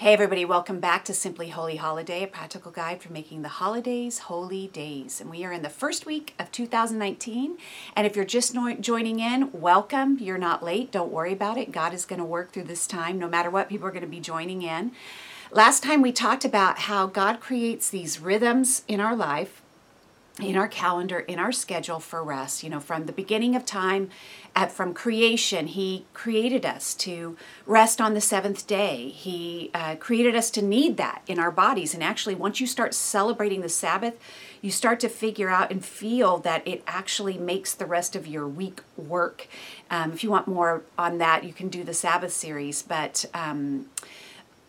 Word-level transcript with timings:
Hey, 0.00 0.14
everybody, 0.14 0.46
welcome 0.46 0.80
back 0.80 1.04
to 1.04 1.12
Simply 1.12 1.50
Holy 1.50 1.76
Holiday, 1.76 2.22
a 2.22 2.26
practical 2.26 2.72
guide 2.72 3.02
for 3.02 3.12
making 3.12 3.42
the 3.42 3.50
holidays 3.50 4.20
holy 4.20 4.68
days. 4.68 5.20
And 5.20 5.28
we 5.28 5.44
are 5.44 5.52
in 5.52 5.60
the 5.60 5.68
first 5.68 6.06
week 6.06 6.32
of 6.38 6.50
2019. 6.50 7.58
And 7.94 8.06
if 8.06 8.16
you're 8.16 8.24
just 8.24 8.54
no- 8.54 8.74
joining 8.76 9.20
in, 9.20 9.52
welcome. 9.52 10.16
You're 10.18 10.38
not 10.38 10.62
late. 10.62 10.90
Don't 10.90 11.12
worry 11.12 11.34
about 11.34 11.58
it. 11.58 11.70
God 11.70 11.92
is 11.92 12.06
going 12.06 12.18
to 12.18 12.24
work 12.24 12.50
through 12.50 12.62
this 12.62 12.86
time, 12.86 13.18
no 13.18 13.28
matter 13.28 13.50
what, 13.50 13.68
people 13.68 13.86
are 13.86 13.90
going 13.90 14.00
to 14.00 14.08
be 14.08 14.20
joining 14.20 14.62
in. 14.62 14.92
Last 15.50 15.82
time 15.82 16.00
we 16.00 16.12
talked 16.12 16.46
about 16.46 16.78
how 16.78 17.06
God 17.06 17.38
creates 17.38 17.90
these 17.90 18.20
rhythms 18.20 18.84
in 18.88 19.00
our 19.00 19.14
life 19.14 19.60
in 20.42 20.56
our 20.56 20.68
calendar, 20.68 21.20
in 21.20 21.38
our 21.38 21.52
schedule 21.52 22.00
for 22.00 22.22
rest. 22.22 22.62
You 22.62 22.70
know, 22.70 22.80
from 22.80 23.06
the 23.06 23.12
beginning 23.12 23.54
of 23.54 23.64
time, 23.64 24.10
at, 24.54 24.72
from 24.72 24.94
creation, 24.94 25.68
He 25.68 26.06
created 26.12 26.66
us 26.66 26.94
to 26.94 27.36
rest 27.66 28.00
on 28.00 28.14
the 28.14 28.20
seventh 28.20 28.66
day. 28.66 29.08
He 29.08 29.70
uh, 29.74 29.96
created 29.96 30.34
us 30.34 30.50
to 30.52 30.62
need 30.62 30.96
that 30.96 31.22
in 31.26 31.38
our 31.38 31.50
bodies. 31.50 31.94
And 31.94 32.02
actually, 32.02 32.34
once 32.34 32.60
you 32.60 32.66
start 32.66 32.94
celebrating 32.94 33.60
the 33.60 33.68
Sabbath, 33.68 34.18
you 34.60 34.70
start 34.70 35.00
to 35.00 35.08
figure 35.08 35.48
out 35.48 35.70
and 35.70 35.84
feel 35.84 36.38
that 36.38 36.66
it 36.66 36.82
actually 36.86 37.38
makes 37.38 37.72
the 37.72 37.86
rest 37.86 38.14
of 38.16 38.26
your 38.26 38.46
week 38.46 38.80
work. 38.96 39.46
Um, 39.90 40.12
if 40.12 40.22
you 40.22 40.30
want 40.30 40.48
more 40.48 40.82
on 40.98 41.18
that, 41.18 41.44
you 41.44 41.52
can 41.52 41.68
do 41.68 41.84
the 41.84 41.94
Sabbath 41.94 42.32
series. 42.32 42.82
But 42.82 43.24
um, 43.32 43.86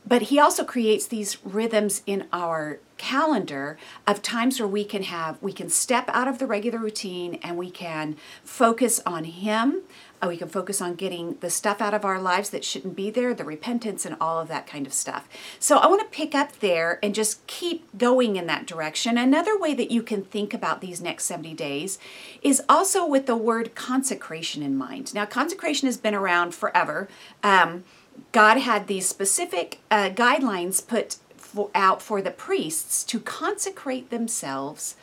but 0.05 0.23
he 0.23 0.39
also 0.39 0.63
creates 0.63 1.05
these 1.05 1.37
rhythms 1.45 2.01
in 2.05 2.27
our 2.33 2.79
calendar 2.97 3.79
of 4.05 4.21
times 4.21 4.59
where 4.59 4.67
we 4.67 4.83
can 4.83 5.01
have 5.01 5.41
we 5.41 5.51
can 5.51 5.69
step 5.69 6.07
out 6.09 6.27
of 6.27 6.37
the 6.37 6.45
regular 6.45 6.77
routine 6.77 7.39
and 7.41 7.57
we 7.57 7.71
can 7.71 8.15
focus 8.43 9.01
on 9.05 9.23
him. 9.23 9.81
Uh, 10.21 10.27
we 10.27 10.37
can 10.37 10.47
focus 10.47 10.81
on 10.81 10.93
getting 10.93 11.35
the 11.39 11.49
stuff 11.49 11.81
out 11.81 11.95
of 11.95 12.05
our 12.05 12.21
lives 12.21 12.51
that 12.51 12.63
shouldn't 12.63 12.95
be 12.95 13.09
there 13.09 13.33
the 13.33 13.43
repentance 13.43 14.05
and 14.05 14.15
all 14.21 14.39
of 14.39 14.47
that 14.47 14.67
kind 14.67 14.85
of 14.85 14.93
stuff. 14.93 15.27
So 15.59 15.77
i 15.77 15.87
want 15.87 16.01
to 16.01 16.15
pick 16.15 16.35
up 16.35 16.59
there 16.59 16.99
and 17.01 17.15
just 17.15 17.45
keep 17.47 17.97
going 17.97 18.35
in 18.35 18.45
that 18.45 18.67
direction. 18.67 19.17
Another 19.17 19.57
way 19.57 19.73
that 19.73 19.89
you 19.89 20.03
can 20.03 20.23
think 20.23 20.53
about 20.53 20.79
these 20.79 21.01
next 21.01 21.25
70 21.25 21.55
days 21.55 21.97
is 22.43 22.61
also 22.69 23.03
with 23.03 23.25
the 23.25 23.35
word 23.35 23.73
consecration 23.73 24.61
in 24.61 24.77
mind. 24.77 25.13
Now 25.15 25.25
consecration 25.25 25.87
has 25.87 25.97
been 25.97 26.13
around 26.13 26.53
forever. 26.53 27.09
Um, 27.41 27.83
God 28.31 28.57
had 28.57 28.87
these 28.87 29.07
specific 29.07 29.79
uh, 29.89 30.09
guidelines 30.09 30.85
put 30.85 31.17
for, 31.35 31.69
out 31.75 32.01
for 32.01 32.21
the 32.21 32.31
priests 32.31 33.03
to 33.05 33.19
consecrate 33.19 34.09
themselves 34.09 34.95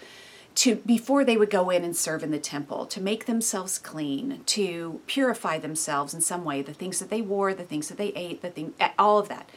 to 0.54 0.76
before 0.76 1.24
they 1.24 1.36
would 1.36 1.50
go 1.50 1.70
in 1.70 1.84
and 1.84 1.96
serve 1.96 2.24
in 2.24 2.32
the 2.32 2.38
temple 2.38 2.84
to 2.86 3.00
make 3.00 3.26
themselves 3.26 3.78
clean 3.78 4.40
to 4.46 5.00
purify 5.06 5.58
themselves 5.58 6.12
in 6.12 6.20
some 6.20 6.44
way 6.44 6.62
the 6.62 6.72
things 6.72 6.98
that 6.98 7.10
they 7.10 7.20
wore 7.20 7.54
the 7.54 7.62
things 7.62 7.88
that 7.88 7.98
they 7.98 8.08
ate 8.08 8.42
the 8.42 8.50
thing 8.50 8.74
all 8.98 9.18
of 9.18 9.28
that 9.28 9.48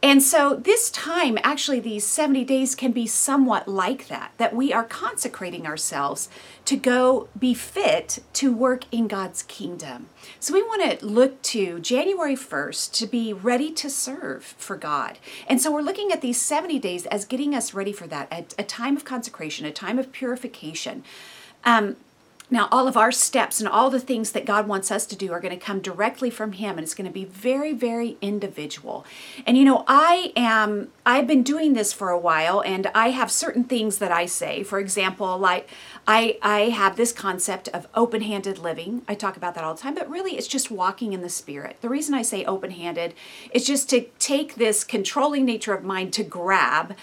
and 0.00 0.22
so, 0.22 0.54
this 0.54 0.90
time, 0.92 1.38
actually, 1.42 1.80
these 1.80 2.06
70 2.06 2.44
days 2.44 2.76
can 2.76 2.92
be 2.92 3.08
somewhat 3.08 3.66
like 3.66 4.06
that, 4.06 4.30
that 4.38 4.54
we 4.54 4.72
are 4.72 4.84
consecrating 4.84 5.66
ourselves 5.66 6.28
to 6.66 6.76
go 6.76 7.28
be 7.36 7.52
fit 7.52 8.20
to 8.34 8.52
work 8.52 8.84
in 8.92 9.08
God's 9.08 9.42
kingdom. 9.42 10.06
So, 10.38 10.54
we 10.54 10.62
want 10.62 11.00
to 11.00 11.04
look 11.04 11.42
to 11.42 11.80
January 11.80 12.36
1st 12.36 12.92
to 12.92 13.06
be 13.08 13.32
ready 13.32 13.72
to 13.72 13.90
serve 13.90 14.44
for 14.44 14.76
God. 14.76 15.18
And 15.48 15.60
so, 15.60 15.72
we're 15.72 15.82
looking 15.82 16.12
at 16.12 16.20
these 16.20 16.40
70 16.40 16.78
days 16.78 17.04
as 17.06 17.24
getting 17.24 17.52
us 17.52 17.74
ready 17.74 17.92
for 17.92 18.06
that, 18.06 18.28
a, 18.30 18.44
a 18.60 18.64
time 18.64 18.96
of 18.96 19.04
consecration, 19.04 19.66
a 19.66 19.72
time 19.72 19.98
of 19.98 20.12
purification. 20.12 21.02
Um, 21.64 21.96
now, 22.50 22.68
all 22.72 22.88
of 22.88 22.96
our 22.96 23.12
steps 23.12 23.60
and 23.60 23.68
all 23.68 23.90
the 23.90 24.00
things 24.00 24.32
that 24.32 24.46
God 24.46 24.66
wants 24.66 24.90
us 24.90 25.04
to 25.06 25.16
do 25.16 25.32
are 25.32 25.40
going 25.40 25.56
to 25.56 25.62
come 25.62 25.80
directly 25.80 26.30
from 26.30 26.52
Him, 26.52 26.78
and 26.78 26.80
it's 26.80 26.94
going 26.94 27.06
to 27.06 27.12
be 27.12 27.26
very, 27.26 27.74
very 27.74 28.16
individual. 28.22 29.04
And 29.46 29.58
you 29.58 29.66
know, 29.66 29.84
I 29.86 30.32
am, 30.34 30.88
I've 31.04 31.26
been 31.26 31.42
doing 31.42 31.74
this 31.74 31.92
for 31.92 32.08
a 32.08 32.18
while, 32.18 32.62
and 32.62 32.86
I 32.94 33.10
have 33.10 33.30
certain 33.30 33.64
things 33.64 33.98
that 33.98 34.10
I 34.10 34.24
say. 34.24 34.62
For 34.62 34.78
example, 34.78 35.36
like 35.36 35.68
I, 36.06 36.38
I 36.42 36.60
have 36.70 36.96
this 36.96 37.12
concept 37.12 37.68
of 37.68 37.86
open 37.94 38.22
handed 38.22 38.58
living. 38.58 39.02
I 39.08 39.14
talk 39.14 39.36
about 39.36 39.54
that 39.54 39.64
all 39.64 39.74
the 39.74 39.80
time, 39.80 39.94
but 39.94 40.08
really 40.08 40.36
it's 40.36 40.48
just 40.48 40.70
walking 40.70 41.12
in 41.12 41.20
the 41.20 41.28
Spirit. 41.28 41.78
The 41.80 41.88
reason 41.88 42.14
I 42.14 42.22
say 42.22 42.44
open 42.44 42.70
handed 42.70 43.14
is 43.52 43.66
just 43.66 43.90
to 43.90 44.06
take 44.18 44.54
this 44.54 44.84
controlling 44.84 45.44
nature 45.44 45.74
of 45.74 45.84
mine 45.84 46.10
to 46.12 46.24
grab. 46.24 46.96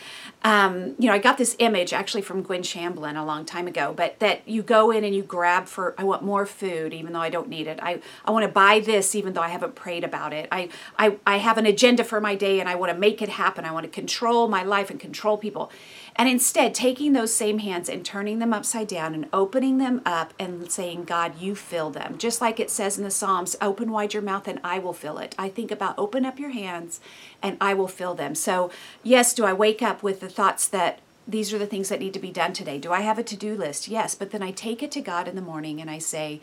Um, 0.43 0.95
you 0.99 1.07
know, 1.07 1.13
I 1.13 1.17
got 1.17 1.37
this 1.37 1.55
image 1.59 1.93
actually 1.93 2.21
from 2.21 2.43
Gwen 2.43 2.61
Shamblin 2.61 3.19
a 3.19 3.25
long 3.25 3.45
time 3.45 3.67
ago, 3.67 3.93
but 3.95 4.19
that 4.19 4.47
you 4.47 4.61
go 4.61 4.91
in 4.91 5.03
and 5.03 5.15
you 5.15 5.23
grab 5.23 5.67
for, 5.67 5.95
I 5.97 6.03
want 6.03 6.23
more 6.23 6.45
food 6.45 6.93
even 6.93 7.13
though 7.13 7.21
I 7.21 7.29
don't 7.29 7.49
need 7.49 7.67
it. 7.67 7.79
I, 7.81 7.99
I 8.23 8.31
want 8.31 8.45
to 8.45 8.51
buy 8.51 8.79
this 8.79 9.15
even 9.15 9.33
though 9.33 9.41
I 9.41 9.49
haven't 9.49 9.75
prayed 9.75 10.03
about 10.03 10.33
it. 10.33 10.47
I, 10.51 10.69
I, 10.97 11.17
I 11.25 11.37
have 11.37 11.57
an 11.57 11.65
agenda 11.65 12.03
for 12.03 12.21
my 12.21 12.35
day 12.35 12.59
and 12.59 12.69
I 12.69 12.75
want 12.75 12.91
to 12.91 12.97
make 12.97 13.21
it 13.21 13.29
happen. 13.29 13.65
I 13.65 13.71
want 13.71 13.85
to 13.85 13.89
control 13.91 14.47
my 14.47 14.63
life 14.63 14.89
and 14.89 14.99
control 14.99 15.37
people. 15.37 15.71
And 16.17 16.29
instead, 16.29 16.73
taking 16.73 17.11
those 17.11 17.33
same 17.33 17.59
hands 17.59 17.89
and 17.89 18.05
turning 18.05 18.39
them 18.39 18.53
upside 18.53 18.87
down 18.87 19.13
and 19.13 19.27
opening 19.33 19.79
them 19.79 20.01
up 20.05 20.33
and 20.39 20.71
saying, 20.71 21.03
God, 21.03 21.39
you 21.41 21.55
fill 21.55 21.89
them. 21.89 22.17
Just 22.17 22.39
like 22.39 22.57
it 22.59 22.71
says 22.71 22.97
in 22.97 23.03
the 23.03 23.11
Psalms, 23.11 23.57
open 23.61 23.91
wide 23.91 24.13
your 24.13 24.23
mouth 24.23 24.47
and 24.47 24.61
I 24.63 24.79
will 24.79 24.93
fill 24.93 25.17
it. 25.17 25.35
I 25.37 25.49
think 25.49 25.71
about 25.71 25.97
open 25.97 26.25
up 26.25 26.39
your 26.39 26.51
hands 26.51 27.01
and 27.41 27.57
I 27.59 27.73
will 27.73 27.89
fill 27.89 28.15
them. 28.15 28.33
So, 28.33 28.71
yes, 29.03 29.33
do 29.33 29.43
I 29.43 29.51
wake 29.51 29.81
up 29.81 30.03
with 30.03 30.21
the 30.21 30.29
thoughts 30.29 30.69
that 30.69 30.99
these 31.27 31.53
are 31.53 31.57
the 31.57 31.67
things 31.67 31.89
that 31.89 31.99
need 31.99 32.13
to 32.13 32.19
be 32.19 32.31
done 32.31 32.53
today? 32.53 32.77
Do 32.77 32.93
I 32.93 33.01
have 33.01 33.19
a 33.19 33.23
to 33.23 33.35
do 33.35 33.55
list? 33.55 33.89
Yes, 33.89 34.15
but 34.15 34.31
then 34.31 34.41
I 34.41 34.51
take 34.51 34.81
it 34.81 34.91
to 34.91 35.01
God 35.01 35.27
in 35.27 35.35
the 35.35 35.41
morning 35.41 35.81
and 35.81 35.89
I 35.89 35.97
say, 35.97 36.39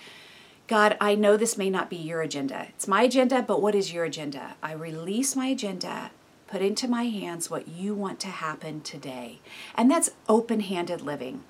God, 0.66 0.98
I 1.00 1.14
know 1.14 1.38
this 1.38 1.56
may 1.56 1.70
not 1.70 1.88
be 1.88 1.96
your 1.96 2.20
agenda. 2.20 2.66
It's 2.70 2.88
my 2.88 3.02
agenda, 3.04 3.40
but 3.40 3.62
what 3.62 3.74
is 3.74 3.92
your 3.92 4.04
agenda? 4.04 4.54
I 4.62 4.72
release 4.72 5.34
my 5.34 5.46
agenda 5.46 6.10
put 6.52 6.60
into 6.60 6.86
my 6.86 7.04
hands 7.04 7.48
what 7.48 7.66
you 7.66 7.94
want 7.94 8.20
to 8.20 8.26
happen 8.26 8.82
today. 8.82 9.38
And 9.74 9.90
that's 9.90 10.10
open 10.28 10.60
handed 10.60 11.00
living. 11.00 11.44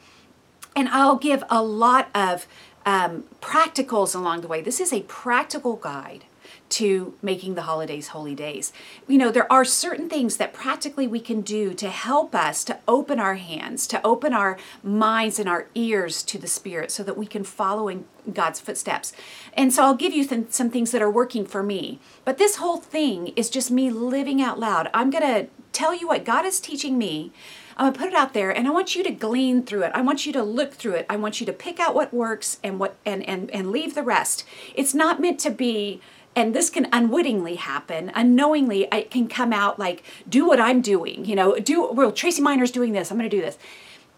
And 0.77 0.89
I'll 0.89 1.17
give 1.17 1.43
a 1.51 1.61
lot 1.61 2.09
of 2.15 2.47
um, 2.87 3.25
practicals 3.41 4.15
along 4.15 4.43
the 4.43 4.47
way. 4.47 4.61
This 4.63 4.79
is 4.79 4.93
a 4.93 5.03
practical 5.03 5.75
guide 5.75 6.25
to 6.71 7.15
making 7.21 7.55
the 7.55 7.63
holidays 7.63 8.09
holy 8.09 8.35
days. 8.35 8.73
You 9.07 9.19
know, 9.19 9.31
there 9.31 9.51
are 9.53 9.65
certain 9.65 10.09
things 10.09 10.39
that 10.39 10.55
practically 10.55 11.07
we 11.07 11.21
can 11.21 11.43
do 11.43 11.75
to 11.75 11.91
help 11.91 12.35
us 12.35 12.65
to 12.65 12.79
open 12.89 13.21
our 13.21 13.35
hands, 13.35 13.87
to 13.89 14.05
open 14.07 14.33
our 14.33 14.59
minds 14.83 15.39
and 15.39 15.49
our 15.49 15.67
ears 15.75 16.23
to 16.25 16.39
the 16.39 16.47
Spirit 16.47 16.91
so 16.91 17.03
that 17.03 17.19
we 17.19 17.27
can 17.27 17.45
follow 17.45 17.89
in 17.89 18.07
God's 18.33 18.61
footsteps. 18.61 19.13
And 19.55 19.73
so 19.73 19.83
I'll 19.83 19.95
give 19.95 20.15
you 20.15 20.27
th- 20.27 20.47
some 20.51 20.71
things 20.71 20.93
that 20.93 21.03
are 21.03 21.11
working 21.11 21.45
for 21.45 21.63
me. 21.63 21.99
But 22.25 22.39
this 22.39 22.57
whole 22.57 22.79
thing 22.79 23.29
is 23.37 23.51
just 23.51 23.71
me 23.71 23.91
living 23.91 24.41
out 24.41 24.59
loud. 24.59 24.89
I'm 24.95 25.11
going 25.11 25.23
to 25.23 25.49
tell 25.73 25.95
you 25.95 26.07
what 26.07 26.25
God 26.25 26.45
is 26.45 26.61
teaching 26.61 26.97
me. 26.97 27.33
I'm 27.77 27.87
gonna 27.87 27.99
put 27.99 28.09
it 28.09 28.15
out 28.15 28.35
there 28.35 28.51
and 28.51 28.67
I 28.67 28.71
want 28.71 28.95
you 28.95 29.03
to 29.05 29.11
glean 29.11 29.65
through 29.65 29.83
it. 29.83 29.93
I 29.95 30.03
want 30.03 30.27
you 30.27 30.33
to 30.35 30.43
look 30.43 30.75
through 30.75 30.95
it. 30.95 31.07
I 31.09 31.17
want 31.17 31.41
you 31.41 31.47
to 31.47 31.53
pick 31.53 31.81
out 31.81 31.95
what 31.95 32.13
works 32.13 32.59
and 32.63 32.79
what 32.79 32.97
and 33.05 33.23
and, 33.29 33.51
and 33.51 33.71
leave 33.71 33.95
the 33.95 34.03
rest. 34.03 34.45
It's 34.75 34.95
not 34.95 35.21
meant 35.21 35.41
to 35.41 35.51
be 35.51 36.01
and 36.35 36.55
this 36.55 36.71
can 36.71 36.89
unwittingly 36.93 37.57
happen 37.57 38.11
unknowingly 38.15 38.87
it 38.93 39.11
can 39.11 39.29
come 39.29 39.53
out 39.53 39.79
like 39.79 40.03
do 40.29 40.47
what 40.47 40.61
i'm 40.61 40.81
doing 40.81 41.25
you 41.25 41.35
know 41.35 41.59
do 41.59 41.91
well 41.93 42.13
tracy 42.13 42.43
miner's 42.43 42.71
doing 42.71 42.93
this 42.93 43.11
i'm 43.11 43.19
going 43.19 43.29
to 43.29 43.37
do 43.37 43.43
this 43.43 43.59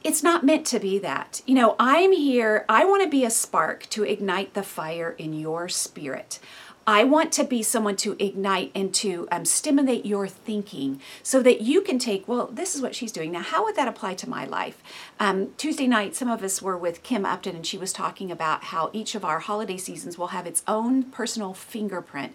it's 0.04 0.22
not 0.22 0.44
meant 0.44 0.66
to 0.66 0.78
be 0.78 0.98
that 0.98 1.41
you 1.47 1.54
know 1.54 1.75
i'm 1.81 2.12
here 2.12 2.65
i 2.69 2.84
want 2.84 3.03
to 3.03 3.09
be 3.09 3.25
a 3.25 3.31
spark 3.31 3.88
to 3.88 4.04
ignite 4.04 4.54
the 4.54 4.62
fire 4.62 5.15
in 5.19 5.32
your 5.32 5.69
spirit 5.69 6.38
I 6.87 7.04
want 7.04 7.32
to 7.32 7.44
be 7.44 7.62
someone 7.62 7.97
to 7.97 8.15
ignite 8.19 8.70
and 8.75 8.92
to 8.97 9.26
um, 9.32 9.47
stimulate 9.47 10.04
your 10.04 10.28
thinking 10.28 11.00
so 11.22 11.42
that 11.42 11.62
you 11.62 11.81
can 11.81 11.98
take, 11.98 12.28
well, 12.28 12.48
this 12.48 12.75
is 12.75 12.82
what 12.82 12.94
she's 12.94 13.12
doing. 13.12 13.32
Now, 13.32 13.41
how 13.41 13.65
would 13.65 13.76
that 13.76 13.88
apply 13.88 14.15
to 14.16 14.28
my 14.28 14.44
life? 14.44 14.82
Um, 15.19 15.54
Tuesday 15.56 15.87
night, 15.87 16.15
some 16.15 16.28
of 16.28 16.42
us 16.42 16.60
were 16.60 16.76
with 16.76 17.03
Kim 17.03 17.25
Upton, 17.25 17.56
and 17.56 17.66
she 17.66 17.78
was 17.78 17.92
talking 17.92 18.31
about 18.31 18.65
how 18.65 18.91
each 18.92 19.15
of 19.15 19.25
our 19.25 19.38
holiday 19.38 19.78
seasons 19.78 20.19
will 20.19 20.28
have 20.28 20.47
its 20.47 20.62
own 20.69 21.04
personal 21.04 21.54
fingerprint 21.54 22.34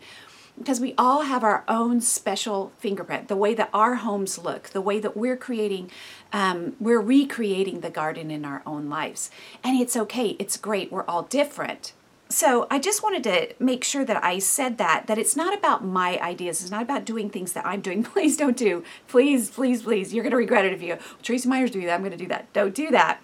because 0.59 0.79
we 0.79 0.93
all 0.97 1.23
have 1.23 1.43
our 1.43 1.63
own 1.67 2.01
special 2.01 2.71
fingerprint 2.77 3.27
the 3.27 3.35
way 3.35 3.53
that 3.53 3.69
our 3.73 3.95
homes 3.95 4.37
look 4.37 4.69
the 4.69 4.81
way 4.81 4.99
that 4.99 5.17
we're 5.17 5.37
creating 5.37 5.89
um, 6.31 6.75
we're 6.79 7.01
recreating 7.01 7.79
the 7.79 7.89
garden 7.89 8.29
in 8.29 8.45
our 8.45 8.61
own 8.65 8.89
lives 8.89 9.31
and 9.63 9.79
it's 9.79 9.97
okay 9.97 10.35
it's 10.39 10.57
great 10.57 10.91
we're 10.91 11.05
all 11.05 11.23
different 11.23 11.93
so 12.31 12.67
I 12.69 12.77
just 12.77 13.01
wanted 13.01 13.23
to 13.23 13.55
make 13.59 13.83
sure 13.83 14.05
that 14.05 14.23
I 14.23 14.37
said 14.37 14.77
that 14.77 15.07
that 15.07 15.17
it's 15.17 15.35
not 15.35 15.51
about 15.57 15.83
my 15.83 16.19
ideas. 16.19 16.61
It's 16.61 16.69
not 16.69 16.83
about 16.83 17.03
doing 17.03 17.27
things 17.29 17.53
that 17.53 17.65
I'm 17.65 17.81
doing. 17.81 18.03
Please 18.13 18.37
don't 18.37 18.55
do. 18.55 18.83
Please, 19.07 19.49
please, 19.49 19.81
please. 19.81 20.13
You're 20.13 20.23
going 20.23 20.31
to 20.31 20.37
regret 20.37 20.63
it 20.63 20.73
if 20.73 20.81
you. 20.83 20.99
Tracy 21.23 21.49
Myers 21.49 21.71
do 21.71 21.81
that. 21.81 21.93
I'm 21.93 22.01
going 22.01 22.11
to 22.11 22.17
do 22.17 22.27
that. 22.27 22.53
Don't 22.53 22.75
do 22.75 22.91
that. 22.91 23.19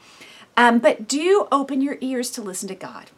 Um, 0.58 0.80
but 0.80 1.08
do 1.08 1.48
open 1.52 1.82
your 1.82 1.98
ears 2.02 2.32
to 2.32 2.42
listen 2.42 2.68
to 2.70 2.76
God. 2.76 3.12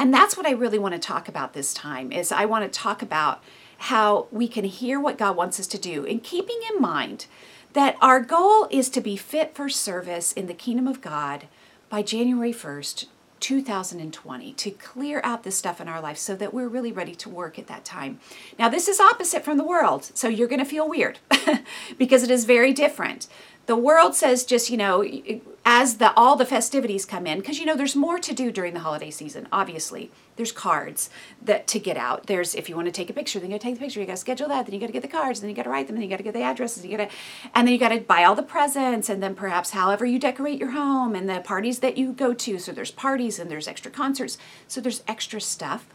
And 0.00 0.14
that's 0.14 0.34
what 0.34 0.46
I 0.46 0.52
really 0.52 0.78
want 0.78 0.94
to 0.94 0.98
talk 0.98 1.28
about 1.28 1.52
this 1.52 1.74
time. 1.74 2.10
Is 2.10 2.32
I 2.32 2.46
want 2.46 2.64
to 2.64 2.80
talk 2.80 3.02
about 3.02 3.42
how 3.76 4.28
we 4.32 4.48
can 4.48 4.64
hear 4.64 4.98
what 4.98 5.18
God 5.18 5.36
wants 5.36 5.60
us 5.60 5.66
to 5.66 5.78
do, 5.78 6.06
and 6.06 6.24
keeping 6.24 6.58
in 6.72 6.80
mind 6.80 7.26
that 7.74 7.96
our 8.00 8.18
goal 8.18 8.66
is 8.70 8.88
to 8.90 9.02
be 9.02 9.18
fit 9.18 9.54
for 9.54 9.68
service 9.68 10.32
in 10.32 10.46
the 10.46 10.54
kingdom 10.54 10.88
of 10.88 11.02
God 11.02 11.48
by 11.90 12.00
January 12.00 12.50
1st, 12.50 13.08
2020 13.40 14.54
to 14.54 14.70
clear 14.70 15.20
out 15.22 15.42
this 15.42 15.56
stuff 15.56 15.82
in 15.82 15.88
our 15.88 16.00
life 16.00 16.16
so 16.16 16.34
that 16.34 16.54
we're 16.54 16.68
really 16.68 16.92
ready 16.92 17.14
to 17.16 17.28
work 17.28 17.58
at 17.58 17.66
that 17.66 17.84
time. 17.84 18.20
Now, 18.58 18.70
this 18.70 18.88
is 18.88 19.00
opposite 19.00 19.44
from 19.44 19.58
the 19.58 19.64
world, 19.64 20.10
so 20.14 20.28
you're 20.28 20.48
going 20.48 20.60
to 20.60 20.64
feel 20.64 20.88
weird 20.88 21.18
because 21.98 22.22
it 22.22 22.30
is 22.30 22.46
very 22.46 22.72
different. 22.72 23.28
The 23.66 23.76
world 23.76 24.14
says 24.14 24.44
just, 24.44 24.70
you 24.70 24.76
know, 24.76 25.04
as 25.64 25.98
the 25.98 26.12
all 26.14 26.36
the 26.36 26.44
festivities 26.44 27.04
come 27.04 27.26
in 27.26 27.38
because 27.38 27.58
you 27.58 27.66
know 27.66 27.76
there's 27.76 27.94
more 27.94 28.18
to 28.18 28.34
do 28.34 28.50
during 28.50 28.74
the 28.74 28.80
holiday 28.80 29.10
season, 29.10 29.46
obviously. 29.52 30.10
There's 30.36 30.52
cards 30.52 31.10
that 31.42 31.66
to 31.68 31.78
get 31.78 31.96
out. 31.96 32.26
There's 32.26 32.54
if 32.54 32.68
you 32.68 32.74
want 32.74 32.86
to 32.86 32.92
take 32.92 33.10
a 33.10 33.12
picture, 33.12 33.38
then 33.38 33.50
you 33.50 33.54
got 33.54 33.60
to 33.60 33.68
take 33.68 33.74
the 33.74 33.80
picture. 33.84 34.00
You 34.00 34.06
got 34.06 34.14
to 34.14 34.16
schedule 34.16 34.48
that. 34.48 34.66
Then 34.66 34.74
you 34.74 34.80
got 34.80 34.86
to 34.86 34.92
get 34.92 35.02
the 35.02 35.08
cards. 35.08 35.40
Then 35.40 35.50
you 35.50 35.56
got 35.56 35.64
to 35.64 35.70
write 35.70 35.86
them. 35.86 35.96
Then 35.96 36.02
you 36.02 36.08
got 36.08 36.16
to 36.16 36.22
get 36.22 36.32
the 36.32 36.42
addresses. 36.42 36.84
You 36.84 36.96
got 36.96 37.10
to, 37.10 37.16
and 37.54 37.68
then 37.68 37.74
you 37.74 37.78
got 37.78 37.90
to 37.90 38.00
buy 38.00 38.24
all 38.24 38.34
the 38.34 38.42
presents. 38.42 39.08
And 39.08 39.22
then 39.22 39.34
perhaps 39.34 39.70
however 39.70 40.06
you 40.06 40.18
decorate 40.18 40.58
your 40.58 40.70
home 40.70 41.14
and 41.14 41.28
the 41.28 41.40
parties 41.40 41.80
that 41.80 41.98
you 41.98 42.12
go 42.12 42.32
to. 42.32 42.58
So 42.58 42.72
there's 42.72 42.90
parties 42.90 43.38
and 43.38 43.50
there's 43.50 43.68
extra 43.68 43.90
concerts. 43.90 44.38
So 44.66 44.80
there's 44.80 45.02
extra 45.06 45.40
stuff. 45.40 45.86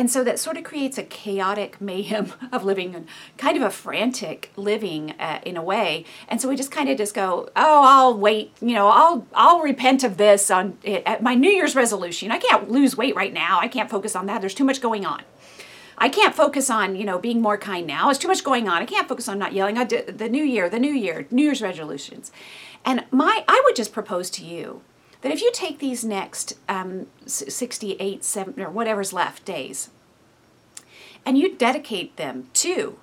And 0.00 0.10
so 0.10 0.24
that 0.24 0.38
sort 0.38 0.56
of 0.56 0.64
creates 0.64 0.96
a 0.96 1.02
chaotic 1.02 1.78
mayhem 1.78 2.32
of 2.52 2.64
living 2.64 2.94
and 2.94 3.06
kind 3.36 3.58
of 3.58 3.62
a 3.62 3.68
frantic 3.68 4.50
living 4.56 5.10
uh, 5.20 5.40
in 5.44 5.58
a 5.58 5.62
way. 5.62 6.06
And 6.26 6.40
so 6.40 6.48
we 6.48 6.56
just 6.56 6.70
kind 6.70 6.88
of 6.88 6.96
just 6.96 7.12
go, 7.12 7.50
oh, 7.54 7.82
I'll 7.84 8.16
wait, 8.16 8.54
you 8.62 8.72
know, 8.72 8.88
I'll 8.88 9.26
I'll 9.34 9.60
repent 9.60 10.02
of 10.02 10.16
this 10.16 10.50
on 10.50 10.78
at 10.86 11.22
my 11.22 11.34
New 11.34 11.50
Year's 11.50 11.76
resolution. 11.76 12.30
I 12.30 12.38
can't 12.38 12.70
lose 12.70 12.96
weight 12.96 13.14
right 13.14 13.30
now. 13.30 13.60
I 13.60 13.68
can't 13.68 13.90
focus 13.90 14.16
on 14.16 14.24
that. 14.24 14.40
There's 14.40 14.54
too 14.54 14.64
much 14.64 14.80
going 14.80 15.04
on. 15.04 15.22
I 15.98 16.08
can't 16.08 16.34
focus 16.34 16.70
on, 16.70 16.96
you 16.96 17.04
know, 17.04 17.18
being 17.18 17.42
more 17.42 17.58
kind 17.58 17.86
now. 17.86 18.06
There's 18.06 18.16
too 18.16 18.28
much 18.28 18.42
going 18.42 18.70
on. 18.70 18.80
I 18.80 18.86
can't 18.86 19.06
focus 19.06 19.28
on 19.28 19.38
not 19.38 19.52
yelling. 19.52 19.76
I 19.76 19.84
did 19.84 20.16
the 20.16 20.30
new 20.30 20.44
year, 20.44 20.70
the 20.70 20.78
new 20.78 20.94
year, 20.94 21.26
New 21.30 21.42
Year's 21.42 21.60
resolutions. 21.60 22.32
And 22.86 23.04
my 23.10 23.44
I 23.46 23.60
would 23.66 23.76
just 23.76 23.92
propose 23.92 24.30
to 24.30 24.46
you 24.46 24.80
that 25.22 25.32
if 25.32 25.42
you 25.42 25.50
take 25.52 25.78
these 25.78 26.04
next 26.04 26.54
um, 26.68 27.06
68, 27.26 28.24
7, 28.24 28.60
or 28.60 28.70
whatever's 28.70 29.12
left 29.12 29.44
days, 29.44 29.90
and 31.26 31.36
you 31.36 31.54
dedicate 31.54 32.16
them 32.16 32.48
to 32.54 32.98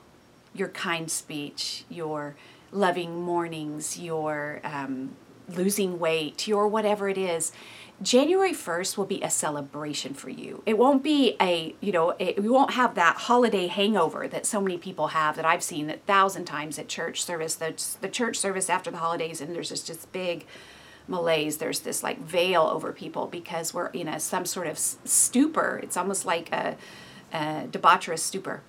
your 0.53 0.69
kind 0.69 1.11
speech, 1.11 1.85
your 1.89 2.35
loving 2.71 3.21
mornings, 3.21 3.99
your 3.99 4.59
um, 4.63 5.15
losing 5.47 5.99
weight, 5.99 6.47
your 6.47 6.67
whatever 6.67 7.07
it 7.07 7.17
is, 7.17 7.51
January 8.01 8.51
1st 8.51 8.95
will 8.95 9.05
be 9.05 9.21
a 9.21 9.29
celebration 9.29 10.13
for 10.13 10.29
you. 10.29 10.61
It 10.67 10.77
won't 10.77 11.03
be 11.03 11.35
a, 11.41 11.73
you 11.81 11.91
know, 11.91 12.11
it, 12.19 12.41
we 12.41 12.49
won't 12.49 12.71
have 12.71 12.93
that 12.93 13.15
holiday 13.15 13.65
hangover 13.65 14.27
that 14.27 14.45
so 14.45 14.61
many 14.61 14.77
people 14.77 15.09
have 15.09 15.35
that 15.35 15.45
I've 15.45 15.63
seen 15.63 15.89
a 15.89 15.97
thousand 15.97 16.45
times 16.45 16.77
at 16.77 16.87
church 16.87 17.23
service. 17.23 17.55
That's 17.55 17.95
the 17.95 18.09
church 18.09 18.37
service 18.37 18.69
after 18.69 18.91
the 18.91 18.97
holidays, 18.97 19.41
and 19.41 19.55
there's 19.55 19.69
just 19.69 19.87
this 19.87 20.05
big 20.05 20.45
malaise. 21.07 21.57
There's 21.57 21.81
this 21.81 22.03
like 22.03 22.19
veil 22.19 22.63
over 22.63 22.91
people 22.91 23.27
because 23.27 23.73
we're 23.73 23.87
in 23.87 24.07
a 24.07 24.19
some 24.19 24.45
sort 24.45 24.67
of 24.67 24.77
stupor. 24.77 25.79
It's 25.83 25.97
almost 25.97 26.25
like 26.25 26.51
a, 26.51 26.77
a 27.33 27.67
debaucherous 27.69 28.19
stupor. 28.19 28.61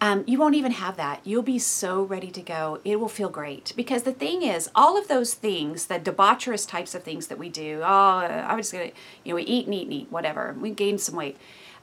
Um, 0.00 0.24
you 0.26 0.38
won't 0.38 0.54
even 0.54 0.72
have 0.72 0.96
that. 0.96 1.20
You'll 1.24 1.42
be 1.42 1.58
so 1.58 2.02
ready 2.02 2.30
to 2.32 2.42
go. 2.42 2.80
It 2.84 3.00
will 3.00 3.08
feel 3.08 3.30
great. 3.30 3.72
Because 3.76 4.02
the 4.02 4.12
thing 4.12 4.42
is, 4.42 4.68
all 4.74 4.98
of 4.98 5.08
those 5.08 5.34
things, 5.34 5.86
the 5.86 5.98
debaucherous 5.98 6.68
types 6.68 6.94
of 6.94 7.02
things 7.02 7.28
that 7.28 7.38
we 7.38 7.48
do, 7.48 7.80
oh, 7.82 7.86
I'm 7.88 8.58
just 8.58 8.72
to, 8.72 8.86
you 8.86 8.92
know, 9.32 9.36
we 9.36 9.44
eat 9.44 9.66
and 9.66 9.74
eat 9.74 9.84
and 9.84 9.92
eat, 9.92 10.08
whatever. 10.10 10.54
We 10.60 10.70
gain 10.70 10.98
some 10.98 11.14
weight. 11.14 11.38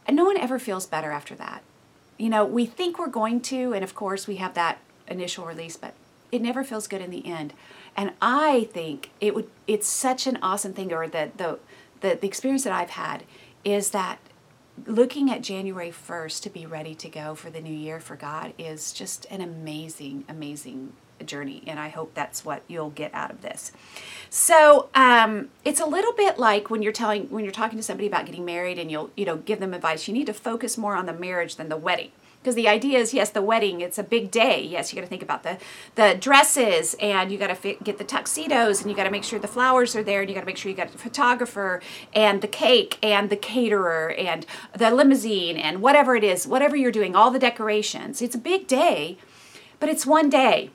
And 0.06 0.16
no 0.16 0.26
one 0.26 0.38
ever 0.38 0.60
feels 0.60 0.86
better 0.86 1.12
after 1.12 1.36
that. 1.36 1.64
You 2.18 2.30
know, 2.30 2.46
we 2.46 2.66
think 2.66 3.00
we're 3.00 3.08
going 3.08 3.42
to, 3.42 3.74
and 3.74 3.84
of 3.84 3.96
course 3.96 4.28
we 4.28 4.36
have 4.36 4.54
that 4.54 4.80
initial 5.08 5.46
release, 5.46 5.78
but 5.78 5.94
it 6.32 6.42
never 6.42 6.64
feels 6.64 6.88
good 6.88 7.02
in 7.02 7.10
the 7.10 7.26
end. 7.26 7.54
And 7.96 8.12
I 8.22 8.70
think 8.72 9.12
it 9.20 9.36
would 9.36 9.50
it's 9.68 9.88
such 9.88 10.28
an 10.28 10.38
awesome 10.42 10.74
thing 10.74 10.92
or 10.94 11.08
the 11.08 11.32
the 11.36 11.60
the, 12.02 12.18
the 12.20 12.28
experience 12.28 12.64
that 12.64 12.74
I've 12.74 12.92
had 12.92 13.24
is 13.64 13.92
that 13.92 14.20
looking 14.88 15.30
at 15.30 15.42
January 15.44 15.92
1st 15.92 16.42
to 16.42 16.50
be 16.50 16.66
ready 16.66 16.96
to 16.96 17.10
go 17.10 17.36
for 17.36 17.50
the 17.50 17.62
new 17.62 17.74
year 17.74 18.00
for 18.00 18.16
God 18.16 18.54
is 18.58 18.92
just 18.92 19.26
an 19.30 19.42
amazing 19.42 20.26
amazing 20.28 20.94
journey 21.26 21.62
and 21.68 21.80
i 21.80 21.88
hope 21.88 22.16
that's 22.16 22.44
what 22.44 22.64
you'll 22.68 22.90
get 22.90 23.14
out 23.14 23.32
of 23.32 23.42
this. 23.42 23.72
So 24.30 24.90
um, 24.96 25.50
it's 25.64 25.80
a 25.80 25.86
little 25.86 26.14
bit 26.14 26.40
like 26.40 26.70
when 26.70 26.82
you're 26.82 26.92
telling 26.92 27.26
when 27.30 27.44
you're 27.44 27.54
talking 27.54 27.78
to 27.78 27.84
somebody 27.84 28.08
about 28.08 28.26
getting 28.26 28.46
married 28.46 28.80
and 28.80 28.90
you'll 28.90 29.12
you 29.16 29.26
know 29.26 29.38
give 29.38 29.60
them 29.60 29.74
advice 29.74 30.08
you 30.08 30.14
need 30.14 30.28
to 30.28 30.34
focus 30.34 30.78
more 30.78 30.96
on 30.96 31.06
the 31.06 31.14
marriage 31.14 31.56
than 31.58 31.70
the 31.70 31.78
wedding 31.78 32.12
because 32.42 32.56
the 32.56 32.68
idea 32.68 32.98
is 32.98 33.14
yes 33.14 33.30
the 33.30 33.42
wedding 33.42 33.82
it's 33.82 33.98
a 33.98 34.04
big 34.04 34.32
day. 34.32 34.62
Yes 34.62 34.92
you 34.92 34.96
got 34.96 35.02
to 35.02 35.10
think 35.10 35.24
about 35.24 35.44
the 35.44 35.58
the 35.96 36.18
dresses 36.20 36.96
and 37.00 37.32
you 37.32 37.38
got 37.38 37.56
to 37.56 37.76
get 37.84 37.98
the 37.98 38.04
tuxedos 38.04 38.82
and 38.82 38.90
you 38.90 38.96
got 38.96 39.04
to 39.04 39.12
make 39.12 39.24
sure 39.24 39.40
the 39.40 39.48
flowers 39.48 39.96
are 39.96 40.04
there 40.04 40.22
and 40.22 40.30
you 40.30 40.36
got 40.36 40.42
to 40.42 40.48
make 40.48 40.58
sure 40.58 40.70
you 40.70 40.78
got 40.78 40.94
a 40.94 40.98
photographer 40.98 41.82
and 42.14 42.42
the 42.42 42.48
cake 42.48 42.98
and 43.04 43.30
the 43.30 43.38
caterer 43.38 44.12
and 44.12 44.46
the 44.76 44.92
limousine 44.92 45.58
and 45.58 45.82
whatever 45.82 46.16
it 46.16 46.24
is 46.24 46.48
whatever 46.48 46.76
you're 46.76 46.92
doing 46.92 47.16
all 47.16 47.32
the 47.32 47.40
decorations. 47.40 48.22
It's 48.22 48.36
a 48.36 48.40
big 48.40 48.68
day 48.68 49.18
but 49.80 49.90
it's 49.90 50.06
one 50.06 50.30
day 50.30 50.70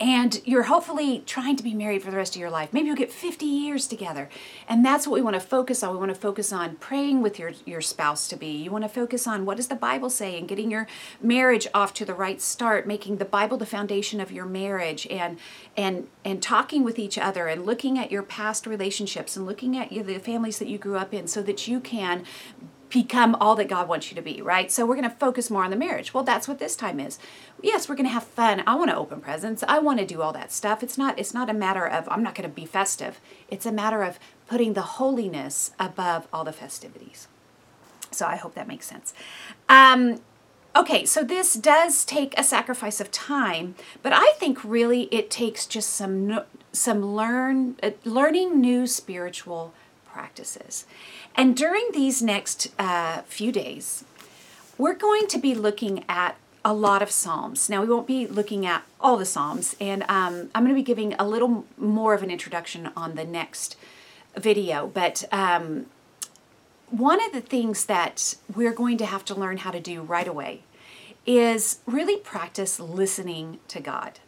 and 0.00 0.40
you're 0.44 0.64
hopefully 0.64 1.22
trying 1.26 1.56
to 1.56 1.62
be 1.62 1.74
married 1.74 2.02
for 2.02 2.10
the 2.10 2.16
rest 2.16 2.34
of 2.34 2.40
your 2.40 2.50
life. 2.50 2.72
Maybe 2.72 2.88
you'll 2.88 2.96
get 2.96 3.12
50 3.12 3.46
years 3.46 3.86
together. 3.86 4.28
And 4.68 4.84
that's 4.84 5.06
what 5.06 5.14
we 5.14 5.22
want 5.22 5.34
to 5.34 5.40
focus 5.40 5.82
on. 5.82 5.92
We 5.92 5.98
want 5.98 6.12
to 6.12 6.20
focus 6.20 6.52
on 6.52 6.76
praying 6.76 7.22
with 7.22 7.38
your, 7.38 7.52
your 7.64 7.80
spouse 7.80 8.26
to 8.28 8.36
be. 8.36 8.50
You 8.50 8.70
want 8.70 8.84
to 8.84 8.88
focus 8.88 9.26
on 9.26 9.44
what 9.44 9.58
does 9.58 9.68
the 9.68 9.76
Bible 9.76 10.10
say 10.10 10.36
and 10.36 10.48
getting 10.48 10.70
your 10.70 10.88
marriage 11.20 11.68
off 11.72 11.94
to 11.94 12.04
the 12.04 12.14
right 12.14 12.40
start, 12.40 12.86
making 12.86 13.18
the 13.18 13.24
Bible 13.24 13.56
the 13.56 13.66
foundation 13.66 14.20
of 14.20 14.32
your 14.32 14.46
marriage 14.46 15.06
and 15.08 15.38
and 15.76 16.08
and 16.24 16.42
talking 16.42 16.84
with 16.84 16.98
each 16.98 17.16
other 17.16 17.46
and 17.46 17.64
looking 17.64 17.98
at 17.98 18.10
your 18.10 18.22
past 18.22 18.66
relationships 18.66 19.36
and 19.36 19.46
looking 19.46 19.76
at 19.76 19.92
you, 19.92 20.02
the 20.02 20.18
families 20.18 20.58
that 20.58 20.68
you 20.68 20.78
grew 20.78 20.96
up 20.96 21.14
in 21.14 21.26
so 21.26 21.42
that 21.42 21.68
you 21.68 21.80
can 21.80 22.24
become 22.92 23.34
all 23.40 23.56
that 23.56 23.68
God 23.68 23.88
wants 23.88 24.10
you 24.10 24.16
to 24.16 24.22
be, 24.22 24.42
right? 24.42 24.70
So 24.70 24.84
we're 24.84 24.96
going 24.96 25.08
to 25.08 25.16
focus 25.16 25.50
more 25.50 25.64
on 25.64 25.70
the 25.70 25.76
marriage. 25.76 26.12
Well, 26.12 26.24
that's 26.24 26.46
what 26.46 26.58
this 26.58 26.76
time 26.76 27.00
is. 27.00 27.18
Yes, 27.62 27.88
we're 27.88 27.94
going 27.94 28.06
to 28.06 28.12
have 28.12 28.24
fun. 28.24 28.62
I 28.66 28.74
want 28.74 28.90
to 28.90 28.96
open 28.96 29.20
presents. 29.20 29.64
I 29.66 29.78
want 29.78 29.98
to 30.00 30.06
do 30.06 30.20
all 30.20 30.32
that 30.34 30.52
stuff. 30.52 30.82
It's 30.82 30.98
not 30.98 31.18
it's 31.18 31.32
not 31.32 31.48
a 31.48 31.54
matter 31.54 31.86
of 31.86 32.08
I'm 32.08 32.22
not 32.22 32.34
going 32.34 32.48
to 32.48 32.54
be 32.54 32.66
festive. 32.66 33.18
It's 33.48 33.66
a 33.66 33.72
matter 33.72 34.02
of 34.02 34.18
putting 34.46 34.74
the 34.74 34.82
holiness 34.82 35.72
above 35.78 36.28
all 36.32 36.44
the 36.44 36.52
festivities. 36.52 37.28
So 38.10 38.26
I 38.26 38.36
hope 38.36 38.54
that 38.54 38.68
makes 38.68 38.86
sense. 38.86 39.14
Um, 39.70 40.20
okay, 40.76 41.06
so 41.06 41.24
this 41.24 41.54
does 41.54 42.04
take 42.04 42.38
a 42.38 42.44
sacrifice 42.44 43.00
of 43.00 43.10
time, 43.10 43.74
but 44.02 44.12
I 44.12 44.32
think 44.36 44.62
really 44.62 45.04
it 45.04 45.30
takes 45.30 45.66
just 45.66 45.90
some 45.90 46.40
some 46.72 47.04
learn 47.04 47.76
uh, 47.82 47.90
learning 48.04 48.60
new 48.60 48.86
spiritual 48.86 49.72
practices. 50.12 50.84
And 51.34 51.56
during 51.56 51.88
these 51.92 52.22
next 52.22 52.68
uh, 52.78 53.22
few 53.22 53.50
days, 53.50 54.04
we're 54.78 54.94
going 54.94 55.26
to 55.28 55.38
be 55.38 55.54
looking 55.54 56.04
at 56.08 56.36
a 56.64 56.72
lot 56.72 57.02
of 57.02 57.10
Psalms. 57.10 57.68
Now, 57.68 57.80
we 57.82 57.88
won't 57.88 58.06
be 58.06 58.26
looking 58.26 58.66
at 58.66 58.84
all 59.00 59.16
the 59.16 59.24
Psalms, 59.24 59.74
and 59.80 60.02
um, 60.04 60.50
I'm 60.54 60.64
going 60.64 60.68
to 60.68 60.74
be 60.74 60.82
giving 60.82 61.14
a 61.14 61.26
little 61.26 61.64
more 61.76 62.14
of 62.14 62.22
an 62.22 62.30
introduction 62.30 62.90
on 62.96 63.14
the 63.14 63.24
next 63.24 63.76
video. 64.36 64.86
But 64.86 65.24
um, 65.32 65.86
one 66.90 67.24
of 67.24 67.32
the 67.32 67.40
things 67.40 67.86
that 67.86 68.36
we're 68.54 68.72
going 68.72 68.98
to 68.98 69.06
have 69.06 69.24
to 69.26 69.34
learn 69.34 69.58
how 69.58 69.70
to 69.70 69.80
do 69.80 70.02
right 70.02 70.28
away 70.28 70.62
is 71.26 71.80
really 71.86 72.16
practice 72.18 72.78
listening 72.78 73.58
to 73.68 73.80
God. 73.80 74.20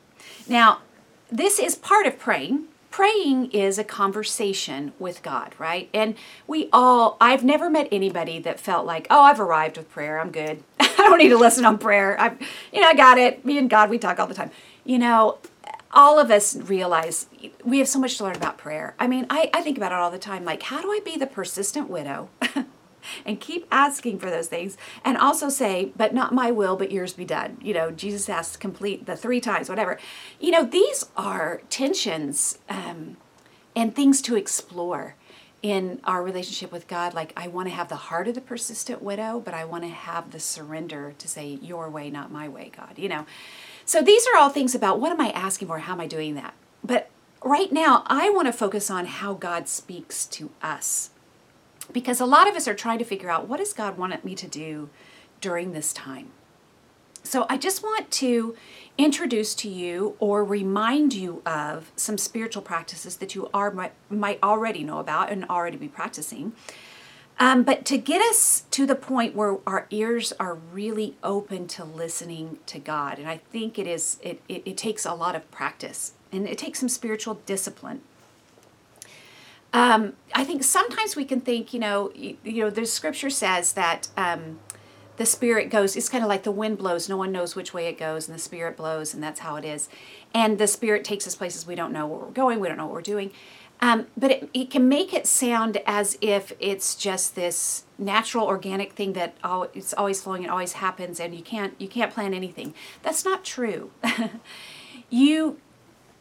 Now, 0.48 0.80
this 1.30 1.58
is 1.58 1.74
part 1.74 2.06
of 2.06 2.18
praying 2.18 2.66
praying 2.94 3.50
is 3.50 3.76
a 3.76 3.82
conversation 3.82 4.92
with 5.00 5.20
God, 5.20 5.52
right? 5.58 5.90
And 5.92 6.14
we 6.46 6.68
all, 6.72 7.16
I've 7.20 7.42
never 7.42 7.68
met 7.68 7.88
anybody 7.90 8.38
that 8.38 8.60
felt 8.60 8.86
like, 8.86 9.08
oh, 9.10 9.20
I've 9.20 9.40
arrived 9.40 9.76
with 9.76 9.90
prayer. 9.90 10.20
I'm 10.20 10.30
good. 10.30 10.62
I 10.78 10.94
don't 10.98 11.18
need 11.18 11.30
to 11.30 11.36
listen 11.36 11.64
on 11.64 11.76
prayer. 11.76 12.16
I, 12.20 12.36
you 12.72 12.80
know, 12.80 12.86
I 12.86 12.94
got 12.94 13.18
it. 13.18 13.44
Me 13.44 13.58
and 13.58 13.68
God, 13.68 13.90
we 13.90 13.98
talk 13.98 14.20
all 14.20 14.28
the 14.28 14.34
time. 14.34 14.52
You 14.84 15.00
know, 15.00 15.38
all 15.90 16.20
of 16.20 16.30
us 16.30 16.54
realize 16.54 17.26
we 17.64 17.80
have 17.80 17.88
so 17.88 17.98
much 17.98 18.16
to 18.18 18.22
learn 18.22 18.36
about 18.36 18.58
prayer. 18.58 18.94
I 19.00 19.08
mean, 19.08 19.26
I, 19.28 19.50
I 19.52 19.60
think 19.62 19.76
about 19.76 19.90
it 19.90 19.98
all 19.98 20.12
the 20.12 20.16
time. 20.16 20.44
Like, 20.44 20.62
how 20.62 20.80
do 20.80 20.92
I 20.92 21.00
be 21.04 21.16
the 21.16 21.26
persistent 21.26 21.90
widow? 21.90 22.28
and 23.24 23.40
keep 23.40 23.66
asking 23.70 24.18
for 24.18 24.30
those 24.30 24.48
things 24.48 24.76
and 25.04 25.16
also 25.16 25.48
say 25.48 25.92
but 25.96 26.14
not 26.14 26.34
my 26.34 26.50
will 26.50 26.76
but 26.76 26.92
yours 26.92 27.12
be 27.12 27.24
done. 27.24 27.58
You 27.60 27.74
know 27.74 27.90
jesus 27.90 28.26
has 28.26 28.52
to 28.52 28.58
complete 28.58 29.06
the 29.06 29.16
three 29.16 29.40
times 29.40 29.68
whatever. 29.68 29.98
You 30.40 30.50
know 30.50 30.64
these 30.64 31.06
are 31.16 31.62
tensions 31.70 32.58
um, 32.68 33.16
and 33.76 33.94
things 33.94 34.22
to 34.22 34.36
explore 34.36 35.16
in 35.62 36.00
our 36.04 36.22
relationship 36.22 36.70
with 36.70 36.88
god. 36.88 37.14
Like 37.14 37.32
i 37.36 37.48
want 37.48 37.68
to 37.68 37.74
have 37.74 37.88
the 37.88 37.96
heart 37.96 38.28
of 38.28 38.34
the 38.34 38.40
persistent 38.40 39.02
widow 39.02 39.40
but 39.44 39.54
i 39.54 39.64
want 39.64 39.84
to 39.84 39.90
have 39.90 40.30
the 40.30 40.40
surrender 40.40 41.14
to 41.18 41.28
say 41.28 41.58
your 41.62 41.88
way 41.90 42.10
not 42.10 42.30
my 42.30 42.48
way 42.48 42.70
god 42.76 42.94
you 42.96 43.08
know? 43.08 43.26
So 43.86 44.00
these 44.00 44.26
are 44.26 44.38
all 44.38 44.48
things 44.48 44.74
about 44.74 45.00
what 45.00 45.12
am 45.12 45.20
i 45.20 45.30
asking 45.30 45.68
for? 45.68 45.78
How 45.78 45.92
am 45.92 46.00
i 46.00 46.06
doing 46.06 46.34
that? 46.36 46.54
But 46.82 47.10
right 47.44 47.70
now 47.72 48.02
i 48.06 48.30
want 48.30 48.46
to 48.46 48.52
focus 48.52 48.90
on 48.90 49.04
how 49.06 49.34
god 49.34 49.68
speaks 49.68 50.24
to 50.26 50.50
us 50.62 51.10
because 51.92 52.20
a 52.20 52.26
lot 52.26 52.48
of 52.48 52.54
us 52.54 52.66
are 52.66 52.74
trying 52.74 52.98
to 52.98 53.04
figure 53.04 53.30
out 53.30 53.48
what 53.48 53.58
does 53.58 53.72
God 53.72 53.98
want 53.98 54.24
me 54.24 54.34
to 54.34 54.46
do 54.46 54.90
during 55.40 55.72
this 55.72 55.92
time? 55.92 56.30
So 57.22 57.46
I 57.48 57.56
just 57.56 57.82
want 57.82 58.10
to 58.12 58.54
introduce 58.98 59.54
to 59.56 59.68
you 59.68 60.14
or 60.18 60.44
remind 60.44 61.14
you 61.14 61.42
of 61.46 61.90
some 61.96 62.18
spiritual 62.18 62.62
practices 62.62 63.16
that 63.16 63.34
you 63.34 63.48
are 63.52 63.70
might, 63.70 63.92
might 64.10 64.38
already 64.42 64.84
know 64.84 64.98
about 64.98 65.32
and 65.32 65.44
already 65.46 65.78
be 65.78 65.88
practicing. 65.88 66.52
Um, 67.40 67.64
but 67.64 67.84
to 67.86 67.98
get 67.98 68.20
us 68.22 68.64
to 68.70 68.86
the 68.86 68.94
point 68.94 69.34
where 69.34 69.56
our 69.66 69.86
ears 69.90 70.32
are 70.38 70.54
really 70.54 71.16
open 71.24 71.66
to 71.68 71.84
listening 71.84 72.58
to 72.66 72.78
God, 72.78 73.18
and 73.18 73.28
I 73.28 73.38
think 73.38 73.78
it 73.78 73.88
is 73.88 74.18
it, 74.22 74.40
it, 74.48 74.62
it 74.64 74.76
takes 74.76 75.04
a 75.04 75.14
lot 75.14 75.34
of 75.34 75.50
practice 75.50 76.12
and 76.30 76.46
it 76.46 76.58
takes 76.58 76.78
some 76.78 76.88
spiritual 76.88 77.40
discipline. 77.46 78.02
Um, 79.74 80.12
I 80.32 80.44
think 80.44 80.62
sometimes 80.62 81.16
we 81.16 81.24
can 81.24 81.40
think, 81.40 81.74
you 81.74 81.80
know, 81.80 82.12
you, 82.14 82.36
you 82.44 82.62
know, 82.62 82.70
the 82.70 82.86
scripture 82.86 83.28
says 83.28 83.72
that 83.72 84.06
um, 84.16 84.60
the 85.16 85.26
spirit 85.26 85.68
goes 85.68 85.96
it's 85.96 86.08
kind 86.08 86.22
of 86.22 86.28
like 86.28 86.44
the 86.44 86.52
wind 86.52 86.78
blows 86.78 87.08
no 87.08 87.16
one 87.16 87.32
knows 87.32 87.54
which 87.56 87.74
way 87.74 87.86
it 87.86 87.98
goes 87.98 88.28
and 88.28 88.36
the 88.36 88.40
spirit 88.40 88.76
blows 88.76 89.12
and 89.12 89.22
that's 89.22 89.40
how 89.40 89.56
it 89.56 89.64
is. 89.64 89.88
And 90.32 90.58
the 90.58 90.68
spirit 90.68 91.02
takes 91.02 91.26
us 91.26 91.34
places 91.34 91.66
we 91.66 91.74
don't 91.74 91.92
know 91.92 92.06
where 92.06 92.20
we're 92.20 92.30
going 92.30 92.60
we 92.60 92.68
don't 92.68 92.76
know 92.76 92.84
what 92.84 92.94
we're 92.94 93.02
doing. 93.02 93.32
Um, 93.80 94.06
but 94.16 94.30
it, 94.30 94.50
it 94.54 94.70
can 94.70 94.88
make 94.88 95.12
it 95.12 95.26
sound 95.26 95.78
as 95.84 96.16
if 96.20 96.52
it's 96.60 96.94
just 96.94 97.34
this 97.34 97.82
natural 97.98 98.46
organic 98.46 98.92
thing 98.92 99.14
that 99.14 99.34
oh, 99.42 99.68
it's 99.74 99.92
always 99.92 100.22
flowing 100.22 100.44
it 100.44 100.50
always 100.50 100.74
happens 100.74 101.18
and 101.18 101.34
you 101.34 101.42
can't 101.42 101.74
you 101.80 101.88
can't 101.88 102.12
plan 102.12 102.32
anything. 102.32 102.74
That's 103.02 103.24
not 103.24 103.44
true. 103.44 103.90
You 105.10 105.58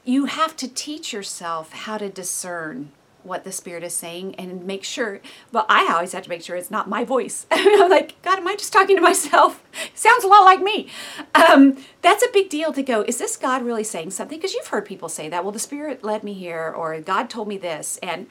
you 0.03 0.25
have 0.25 0.55
to 0.57 0.67
teach 0.67 1.13
yourself 1.13 1.71
how 1.71 1.97
to 1.97 2.09
discern 2.09 2.91
what 3.23 3.43
the 3.43 3.51
spirit 3.51 3.83
is 3.83 3.93
saying 3.93 4.35
and 4.35 4.65
make 4.65 4.83
sure 4.83 5.21
well 5.51 5.65
i 5.69 5.91
always 5.91 6.11
have 6.11 6.23
to 6.23 6.29
make 6.29 6.41
sure 6.43 6.55
it's 6.55 6.71
not 6.71 6.89
my 6.89 7.03
voice. 7.03 7.45
I'm 7.51 7.89
like 7.89 8.21
god 8.21 8.39
am 8.39 8.47
i 8.47 8.55
just 8.55 8.73
talking 8.73 8.95
to 8.95 9.01
myself? 9.01 9.63
Sounds 9.95 10.23
a 10.23 10.27
lot 10.27 10.43
like 10.43 10.61
me. 10.61 10.87
Um, 11.35 11.77
that's 12.01 12.23
a 12.23 12.31
big 12.33 12.49
deal 12.49 12.73
to 12.73 12.83
go 12.83 13.01
is 13.03 13.17
this 13.17 13.37
god 13.37 13.63
really 13.63 13.83
saying 13.83 14.11
something? 14.11 14.37
Because 14.37 14.53
you've 14.53 14.67
heard 14.67 14.85
people 14.85 15.09
say 15.09 15.29
that 15.29 15.43
well 15.43 15.51
the 15.51 15.59
spirit 15.59 16.03
led 16.03 16.23
me 16.23 16.33
here 16.33 16.73
or 16.75 16.99
god 17.01 17.29
told 17.29 17.47
me 17.47 17.57
this. 17.57 17.97
And 18.03 18.27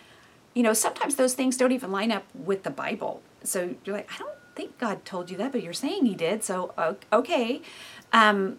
you 0.54 0.62
know 0.62 0.72
sometimes 0.72 1.16
those 1.16 1.34
things 1.34 1.56
don't 1.56 1.72
even 1.72 1.90
line 1.90 2.12
up 2.12 2.24
with 2.34 2.62
the 2.62 2.70
bible. 2.70 3.22
So 3.44 3.74
you're 3.84 3.96
like 3.96 4.10
i 4.14 4.18
don't 4.18 4.36
think 4.54 4.78
god 4.78 5.04
told 5.04 5.30
you 5.30 5.36
that 5.38 5.52
but 5.52 5.62
you're 5.62 5.72
saying 5.72 6.06
he 6.06 6.14
did. 6.14 6.44
So 6.44 6.74
okay. 7.12 7.62
Um, 8.12 8.58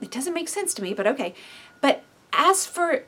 it 0.00 0.10
doesn't 0.10 0.34
make 0.34 0.48
sense 0.48 0.74
to 0.74 0.82
me 0.82 0.94
but 0.94 1.06
okay. 1.06 1.34
But 1.80 2.04
as 2.32 2.66
for 2.66 3.04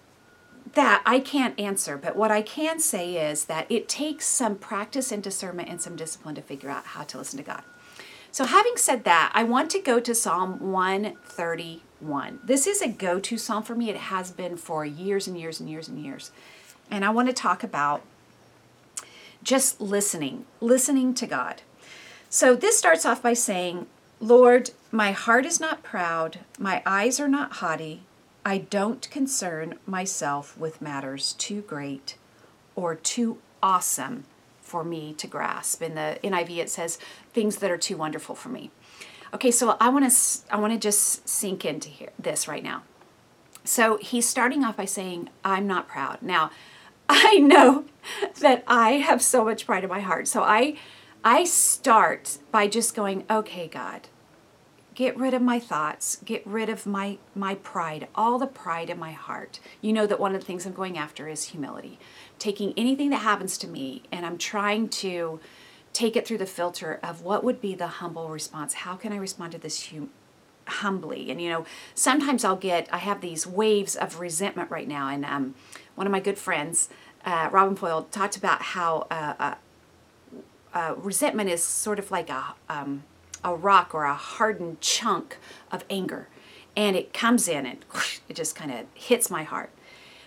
that 0.75 1.03
I 1.05 1.21
can't 1.21 1.59
answer, 1.59 1.97
but 1.97 2.17
what 2.17 2.31
I 2.31 2.43
can 2.43 2.81
say 2.81 3.31
is 3.31 3.47
that 3.47 3.67
it 3.71 3.89
takes 3.89 4.27
some 4.27 4.57
practice 4.57 5.13
and 5.13 5.23
discernment 5.23 5.69
and 5.69 5.81
some 5.81 5.97
discipline 5.97 6.35
to 6.37 6.43
figure 6.43 6.71
out 6.71 6.87
how 6.87 7.03
to 7.05 7.19
listen 7.19 7.39
to 7.39 7.45
God. 7.45 7.63
So, 8.31 8.45
having 8.45 8.77
said 8.77 9.05
that, 9.05 9.31
I 9.33 9.45
want 9.45 9.71
to 9.71 9.81
go 9.81 10.01
to 10.01 10.13
Psalm 10.13 10.59
131. 10.73 12.41
This 12.43 12.67
is 12.67 12.83
a 12.83 12.89
go 12.89 13.21
to 13.21 13.39
psalm 13.39 13.63
for 13.63 13.77
me. 13.77 13.91
It 13.91 13.97
has 13.97 14.33
been 14.33 14.57
for 14.57 14.85
years 14.85 15.29
and 15.29 15.39
years 15.39 15.61
and 15.61 15.71
years 15.71 15.89
and 15.89 16.05
years. 16.05 16.33
And 16.91 17.05
I 17.05 17.11
want 17.11 17.29
to 17.29 17.33
talk 17.33 17.63
about 17.63 18.03
just 19.43 19.81
listening, 19.81 20.47
listening 20.61 21.15
to 21.15 21.29
God. 21.29 21.63
So, 22.29 22.57
this 22.57 22.77
starts 22.77 23.07
off 23.07 23.23
by 23.23 23.35
saying, 23.35 23.87
Lord, 24.19 24.71
my 24.91 25.13
heart 25.13 25.47
is 25.47 25.61
not 25.61 25.85
proud, 25.85 26.41
my 26.59 26.83
eyes 26.85 27.21
are 27.21 27.29
not 27.29 27.53
haughty. 27.53 28.03
I 28.45 28.59
don't 28.59 29.09
concern 29.11 29.79
myself 29.87 30.57
with 30.59 30.83
matters 30.83 31.33
too 31.35 31.63
great 31.63 32.17
or 32.77 32.95
too 32.95 33.39
awesome 33.63 34.25
for 34.61 34.85
me 34.85 35.15
to 35.15 35.27
grasp. 35.27 35.83
In 35.83 35.95
the 35.95 36.19
NIV, 36.23 36.59
it 36.59 36.71
says 36.71 36.99
things 37.33 37.57
that 37.57 37.71
are 37.71 37.79
too 37.79 37.97
wonderful 37.97 38.35
for 38.35 38.51
me. 38.51 38.71
Okay, 39.33 39.51
so 39.51 39.77
I 39.81 39.89
want 39.89 40.11
to 40.11 40.17
I 40.51 40.59
want 40.59 40.73
to 40.73 40.79
just 40.79 41.29
sink 41.29 41.65
into 41.65 41.89
here 41.89 42.11
this 42.19 42.47
right 42.47 42.63
now. 42.63 42.83
So 43.65 43.97
he's 43.97 44.29
starting 44.29 44.63
off 44.63 44.77
by 44.77 44.85
saying, 44.85 45.31
"I'm 45.45 45.67
not 45.67 45.89
proud." 45.89 46.23
Now, 46.23 46.51
I 47.09 47.39
know 47.39 47.85
that 48.41 48.63
I 48.67 48.93
have 48.93 49.23
so 49.23 49.45
much 49.45 49.67
pride 49.67 49.85
in 49.85 49.91
my 49.91 50.01
heart. 50.01 50.29
So 50.29 50.43
I 50.43 50.77
I 51.25 51.45
start 51.45 52.39
by 52.53 52.69
just 52.69 52.95
going, 52.95 53.25
"Okay, 53.31 53.69
God, 53.69 54.09
get 54.95 55.17
rid 55.17 55.35
of 55.35 55.43
my 55.43 55.59
thoughts 55.59 56.19
get 56.25 56.47
rid 56.47 56.69
of 56.69 56.87
my 56.87 57.19
my 57.35 57.55
pride 57.57 58.07
all 58.15 58.39
the 58.39 58.47
pride 58.47 58.91
in 58.91 58.99
my 58.99 59.13
heart. 59.13 59.61
You 59.81 59.93
know 59.93 60.07
that 60.07 60.21
one 60.21 60.35
of 60.35 60.41
the 60.41 60.47
things 60.47 60.67
i'm 60.67 60.73
going 60.73 60.97
after 60.97 61.29
is 61.29 61.49
humility. 61.49 61.99
Taking 62.39 62.73
anything 62.77 63.11
that 63.11 63.19
happens 63.19 63.59
to 63.59 63.69
me 63.69 64.03
and 64.13 64.25
i'm 64.25 64.39
trying 64.39 64.89
to 64.89 65.41
take 65.93 66.17
it 66.17 66.27
through 66.27 66.39
the 66.39 66.47
filter 66.47 66.99
of 67.03 67.23
what 67.23 67.45
would 67.45 67.61
be 67.61 67.75
the 67.75 67.87
humble 67.87 68.29
response. 68.29 68.75
How 68.75 68.95
can 68.95 69.13
i 69.13 69.17
respond 69.17 69.53
to 69.53 69.59
this 69.59 69.91
hum- 69.91 70.11
humbly? 70.67 71.31
And 71.31 71.41
you 71.41 71.51
know 71.51 71.67
sometimes 71.95 72.45
i'll 72.45 72.57
get 72.57 72.89
i 72.93 72.99
have 72.99 73.21
these 73.21 73.47
waves 73.47 73.97
of 73.97 74.21
resentment 74.21 74.71
right 74.71 74.89
now 74.89 75.09
and 75.09 75.25
um, 75.25 75.55
one 75.95 76.07
of 76.07 76.11
my 76.11 76.21
good 76.21 76.39
friends 76.39 76.89
uh, 77.25 77.49
robin 77.53 77.77
foyle 77.77 78.05
talked 78.11 78.37
about 78.37 78.63
how 78.63 79.07
uh, 79.11 79.35
uh, 79.39 79.55
uh 80.75 80.95
resentment 80.97 81.51
is 81.51 81.63
sort 81.65 81.99
of 81.99 82.11
like 82.11 82.29
a 82.31 82.55
um, 82.69 83.03
a 83.45 83.55
rock 83.55 83.95
or 83.95 84.05
a 84.05 84.15
hardened 84.15 84.81
chunk 84.81 85.37
of 85.71 85.85
anger 85.91 86.29
and 86.77 86.97
it 86.97 87.13
comes 87.13 87.49
in 87.49 87.67
and 87.67 87.85
whoosh, 87.93 88.21
it 88.29 88.37
just 88.37 88.57
kind 88.57 88.73
of 88.73 88.87
hits 88.95 89.31
my 89.31 89.43
heart. 89.43 89.71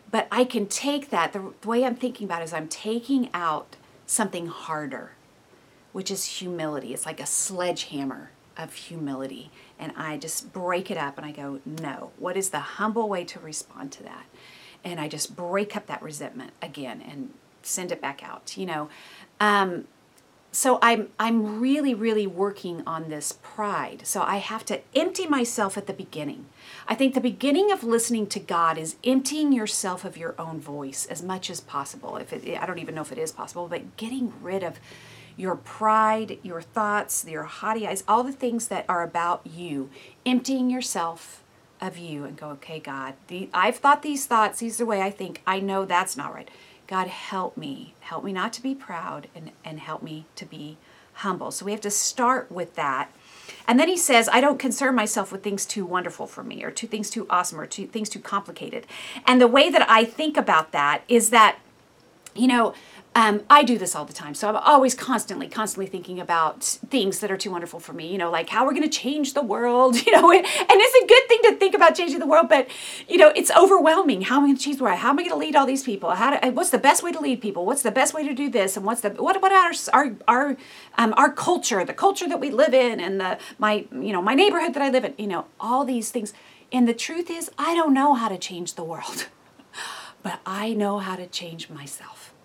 But 0.09 0.27
I 0.31 0.45
can 0.45 0.67
take 0.67 1.09
that, 1.09 1.33
the, 1.33 1.53
the 1.61 1.67
way 1.67 1.83
I'm 1.83 1.95
thinking 1.95 2.25
about 2.25 2.41
it 2.41 2.45
is 2.45 2.53
I'm 2.53 2.69
taking 2.69 3.29
out 3.33 3.75
something 4.05 4.47
harder, 4.47 5.11
which 5.91 6.09
is 6.09 6.25
humility. 6.39 6.93
It's 6.93 7.05
like 7.05 7.19
a 7.19 7.25
sledgehammer 7.25 8.31
of 8.57 8.73
humility. 8.73 9.51
And 9.77 9.91
I 9.97 10.17
just 10.17 10.53
break 10.53 10.89
it 10.89 10.97
up 10.97 11.17
and 11.17 11.25
I 11.25 11.31
go, 11.31 11.59
no, 11.65 12.11
what 12.17 12.37
is 12.37 12.49
the 12.49 12.59
humble 12.59 13.09
way 13.09 13.25
to 13.25 13.39
respond 13.39 13.91
to 13.93 14.03
that? 14.03 14.25
And 14.83 14.99
I 14.99 15.09
just 15.09 15.35
break 15.35 15.75
up 15.75 15.87
that 15.87 16.01
resentment 16.01 16.51
again 16.61 17.03
and 17.05 17.33
send 17.61 17.91
it 17.91 18.01
back 18.01 18.23
out. 18.23 18.55
You 18.55 18.65
know, 18.65 18.89
um, 19.41 19.87
so 20.57 20.79
I'm 20.81 21.09
I'm 21.19 21.59
really 21.59 21.93
really 21.93 22.25
working 22.25 22.81
on 22.87 23.09
this 23.09 23.37
pride. 23.43 24.07
So 24.07 24.23
I 24.23 24.37
have 24.37 24.65
to 24.65 24.81
empty 24.95 25.27
myself 25.27 25.77
at 25.77 25.85
the 25.85 25.93
beginning. 25.93 26.47
I 26.87 26.95
think 26.95 27.13
the 27.13 27.21
beginning 27.21 27.71
of 27.71 27.83
listening 27.83 28.25
to 28.27 28.39
God 28.39 28.75
is 28.79 28.95
emptying 29.03 29.53
yourself 29.53 30.03
of 30.03 30.17
your 30.17 30.33
own 30.39 30.59
voice 30.59 31.05
as 31.05 31.21
much 31.21 31.51
as 31.51 31.61
possible. 31.61 32.17
If 32.17 32.33
it, 32.33 32.59
I 32.59 32.65
don't 32.65 32.79
even 32.79 32.95
know 32.95 33.01
if 33.01 33.11
it 33.11 33.19
is 33.19 33.31
possible, 33.31 33.67
but 33.67 33.97
getting 33.97 34.33
rid 34.41 34.63
of 34.63 34.79
your 35.35 35.55
pride, 35.55 36.39
your 36.41 36.63
thoughts, 36.63 37.23
your 37.27 37.43
haughty 37.43 37.87
eyes, 37.87 38.03
all 38.07 38.23
the 38.23 38.31
things 38.31 38.67
that 38.69 38.85
are 38.89 39.03
about 39.03 39.45
you, 39.45 39.91
emptying 40.25 40.71
yourself 40.71 41.43
of 41.79 41.99
you 41.99 42.25
and 42.25 42.35
go, 42.35 42.49
okay, 42.49 42.79
God, 42.79 43.13
the, 43.27 43.47
I've 43.53 43.75
thought 43.75 44.01
these 44.01 44.25
thoughts, 44.25 44.57
these 44.57 44.81
are 44.81 44.85
the 44.85 44.87
way 44.87 45.03
I 45.03 45.11
think. 45.11 45.43
I 45.45 45.59
know 45.59 45.85
that's 45.85 46.17
not 46.17 46.33
right. 46.33 46.49
God, 46.87 47.07
help 47.07 47.57
me. 47.57 47.93
Help 47.99 48.23
me 48.23 48.31
not 48.31 48.53
to 48.53 48.63
be 48.63 48.73
proud 48.73 49.27
and, 49.35 49.51
and 49.63 49.79
help 49.79 50.01
me 50.01 50.25
to 50.35 50.45
be 50.45 50.77
humble. 51.13 51.51
So 51.51 51.65
we 51.65 51.71
have 51.71 51.81
to 51.81 51.91
start 51.91 52.51
with 52.51 52.75
that. 52.75 53.11
And 53.67 53.79
then 53.79 53.87
he 53.87 53.97
says, 53.97 54.29
I 54.31 54.39
don't 54.39 54.59
concern 54.59 54.95
myself 54.95 55.31
with 55.31 55.43
things 55.43 55.65
too 55.65 55.85
wonderful 55.85 56.27
for 56.27 56.43
me 56.43 56.63
or 56.63 56.71
two 56.71 56.87
things 56.87 57.09
too 57.09 57.25
awesome 57.29 57.59
or 57.59 57.65
two 57.65 57.87
things 57.87 58.07
too 58.07 58.19
complicated. 58.19 58.85
And 59.25 59.41
the 59.41 59.47
way 59.47 59.69
that 59.69 59.89
I 59.89 60.05
think 60.05 60.37
about 60.37 60.71
that 60.71 61.03
is 61.07 61.29
that, 61.31 61.57
you 62.35 62.47
know, 62.47 62.73
um, 63.17 63.41
I 63.49 63.63
do 63.63 63.79
this 63.79 63.95
all 63.95 64.05
the 64.05 64.13
time. 64.13 64.35
So 64.35 64.47
I'm 64.47 64.55
always 64.57 64.93
constantly, 64.93 65.47
constantly 65.47 65.87
thinking 65.87 66.19
about 66.19 66.63
things 66.63 67.17
that 67.21 67.31
are 67.31 67.37
too 67.37 67.49
wonderful 67.49 67.79
for 67.79 67.91
me, 67.91 68.11
you 68.11 68.17
know, 68.19 68.29
like 68.29 68.47
how 68.47 68.63
we're 68.63 68.75
going 68.75 68.83
to 68.83 68.89
change 68.89 69.33
the 69.33 69.41
world, 69.41 69.95
you 70.05 70.11
know, 70.11 70.31
and, 70.31 70.45
it's 70.45 71.03
a 71.03 71.07
good 71.07 71.27
thing 71.27 71.39
to 71.45 71.55
think 71.57 71.73
about 71.73 71.95
changing 71.95 72.19
the 72.19 72.27
world, 72.27 72.47
but, 72.47 72.67
you 73.09 73.17
know, 73.17 73.33
it's 73.35 73.49
overwhelming. 73.49 74.21
How 74.21 74.37
am 74.37 74.43
I 74.43 74.47
going 74.49 74.57
to 74.57 74.63
change 74.63 74.77
the 74.77 74.83
world? 74.83 74.99
How 74.99 75.09
am 75.09 75.17
I 75.17 75.23
going 75.23 75.31
to 75.31 75.37
lead 75.37 75.55
all 75.55 75.65
these 75.65 75.81
people? 75.81 76.11
How 76.11 76.37
do, 76.37 76.51
what's 76.51 76.69
the 76.69 76.77
best 76.77 77.01
way 77.01 77.11
to 77.11 77.19
lead 77.19 77.41
people? 77.41 77.65
What's 77.65 77.81
the 77.81 77.89
best 77.89 78.13
way 78.13 78.23
to 78.27 78.35
do 78.35 78.51
this? 78.51 78.77
And 78.77 78.85
what's 78.85 79.01
the, 79.01 79.09
what 79.09 79.35
about 79.35 79.51
our, 79.51 79.73
our, 79.93 80.15
our, 80.27 80.57
um, 80.99 81.15
our 81.17 81.31
culture, 81.31 81.83
the 81.83 81.95
culture 81.95 82.29
that 82.29 82.39
we 82.39 82.51
live 82.51 82.75
in 82.75 82.99
and 82.99 83.19
the, 83.19 83.39
my, 83.57 83.87
you 83.91 84.13
know, 84.13 84.21
my 84.21 84.35
neighborhood 84.35 84.75
that 84.75 84.83
I 84.83 84.91
live 84.91 85.05
in, 85.05 85.15
you 85.17 85.25
know, 85.25 85.45
all 85.59 85.85
these 85.85 86.11
things. 86.11 86.33
And 86.71 86.87
the 86.87 86.93
truth 86.93 87.31
is, 87.31 87.49
I 87.57 87.73
don't 87.73 87.95
know 87.95 88.13
how 88.13 88.27
to 88.27 88.37
change 88.37 88.75
the 88.75 88.83
world, 88.83 89.27
but 90.21 90.39
I 90.45 90.75
know 90.75 90.99
how 90.99 91.15
to 91.15 91.25
change 91.25 91.71
myself. 91.71 92.35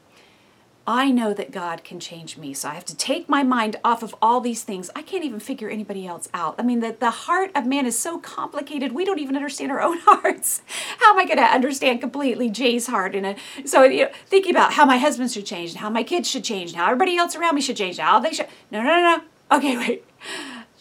I 0.86 1.12
know 1.12 1.32
that 1.34 1.52
God 1.52 1.84
can 1.84 2.00
change 2.00 2.36
me. 2.36 2.52
So 2.54 2.68
I 2.68 2.74
have 2.74 2.84
to 2.86 2.96
take 2.96 3.28
my 3.28 3.44
mind 3.44 3.76
off 3.84 4.02
of 4.02 4.14
all 4.20 4.40
these 4.40 4.64
things. 4.64 4.90
I 4.96 5.02
can't 5.02 5.24
even 5.24 5.38
figure 5.38 5.68
anybody 5.70 6.06
else 6.06 6.28
out. 6.34 6.56
I 6.58 6.62
mean, 6.62 6.80
the, 6.80 6.96
the 6.98 7.10
heart 7.10 7.52
of 7.54 7.66
man 7.66 7.86
is 7.86 7.96
so 7.96 8.18
complicated. 8.18 8.92
We 8.92 9.04
don't 9.04 9.20
even 9.20 9.36
understand 9.36 9.70
our 9.70 9.80
own 9.80 9.98
hearts. 10.04 10.62
How 10.98 11.12
am 11.12 11.18
I 11.20 11.24
going 11.24 11.38
to 11.38 11.44
understand 11.44 12.00
completely 12.00 12.50
Jay's 12.50 12.88
heart? 12.88 13.14
And 13.14 13.36
so, 13.64 13.84
you 13.84 14.04
know, 14.04 14.10
thinking 14.26 14.50
about 14.50 14.72
how 14.72 14.84
my 14.84 14.98
husband 14.98 15.30
should 15.30 15.46
change, 15.46 15.70
and 15.70 15.80
how 15.80 15.90
my 15.90 16.02
kids 16.02 16.28
should 16.28 16.44
change, 16.44 16.70
and 16.70 16.80
how 16.80 16.86
everybody 16.86 17.16
else 17.16 17.36
around 17.36 17.54
me 17.54 17.60
should 17.60 17.76
change, 17.76 17.98
how 17.98 18.18
they 18.18 18.32
should. 18.32 18.48
No, 18.70 18.82
no, 18.82 18.88
no, 18.88 19.16
no. 19.16 19.56
Okay, 19.56 19.76
wait. 19.76 20.04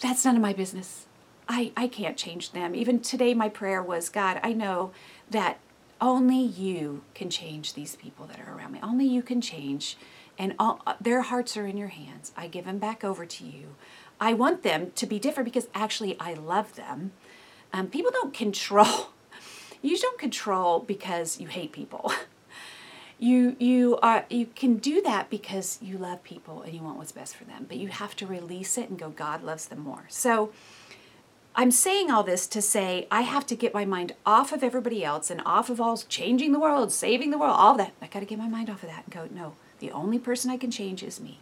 That's 0.01 0.25
none 0.25 0.35
of 0.35 0.41
my 0.41 0.53
business. 0.53 1.05
I, 1.47 1.71
I 1.77 1.87
can't 1.87 2.17
change 2.17 2.53
them. 2.53 2.73
Even 2.73 3.01
today, 3.01 3.33
my 3.33 3.49
prayer 3.49 3.83
was 3.83 4.09
God, 4.09 4.39
I 4.41 4.53
know 4.53 4.91
that 5.29 5.59
only 6.01 6.39
you 6.39 7.03
can 7.13 7.29
change 7.29 7.73
these 7.73 7.95
people 7.95 8.25
that 8.25 8.39
are 8.39 8.57
around 8.57 8.73
me. 8.73 8.79
Only 8.81 9.05
you 9.05 9.21
can 9.21 9.39
change. 9.39 9.97
And 10.37 10.55
all, 10.57 10.81
their 10.99 11.21
hearts 11.21 11.55
are 11.55 11.67
in 11.67 11.77
your 11.77 11.89
hands. 11.89 12.31
I 12.35 12.47
give 12.47 12.65
them 12.65 12.79
back 12.79 13.03
over 13.03 13.25
to 13.25 13.45
you. 13.45 13.75
I 14.19 14.33
want 14.33 14.63
them 14.63 14.91
to 14.95 15.05
be 15.05 15.19
different 15.19 15.45
because 15.45 15.67
actually 15.75 16.19
I 16.19 16.33
love 16.33 16.75
them. 16.75 17.11
Um, 17.71 17.87
people 17.87 18.11
don't 18.11 18.33
control. 18.33 19.09
You 19.83 19.97
don't 19.97 20.19
control 20.19 20.79
because 20.79 21.39
you 21.39 21.47
hate 21.47 21.71
people. 21.71 22.13
You 23.17 23.55
you 23.59 23.99
are 24.01 24.25
you 24.31 24.47
can 24.47 24.77
do 24.77 24.99
that 25.03 25.29
because 25.29 25.77
you 25.79 25.99
love 25.99 26.23
people 26.23 26.63
and 26.63 26.73
you 26.73 26.81
want 26.81 26.97
what's 26.97 27.11
best 27.11 27.35
for 27.35 27.43
them. 27.43 27.65
But 27.67 27.77
you 27.77 27.89
have 27.89 28.15
to 28.15 28.25
release 28.25 28.79
it 28.79 28.89
and 28.89 28.97
go. 28.97 29.09
God 29.09 29.43
loves 29.43 29.67
them 29.67 29.79
more. 29.79 30.05
So. 30.09 30.51
I'm 31.53 31.71
saying 31.71 32.09
all 32.09 32.23
this 32.23 32.47
to 32.47 32.61
say 32.61 33.07
I 33.11 33.21
have 33.21 33.45
to 33.47 33.55
get 33.55 33.73
my 33.73 33.83
mind 33.83 34.13
off 34.25 34.53
of 34.53 34.63
everybody 34.63 35.03
else 35.03 35.29
and 35.29 35.41
off 35.45 35.69
of 35.69 35.81
all 35.81 35.97
changing 35.97 36.53
the 36.53 36.59
world, 36.59 36.91
saving 36.93 37.29
the 37.31 37.37
world, 37.37 37.55
all 37.57 37.75
that. 37.75 37.93
I 38.01 38.07
got 38.07 38.21
to 38.21 38.25
get 38.25 38.37
my 38.37 38.47
mind 38.47 38.69
off 38.69 38.83
of 38.83 38.89
that 38.89 39.03
and 39.05 39.13
go, 39.13 39.27
no, 39.29 39.53
the 39.79 39.91
only 39.91 40.17
person 40.17 40.49
I 40.49 40.57
can 40.57 40.71
change 40.71 41.03
is 41.03 41.19
me. 41.19 41.39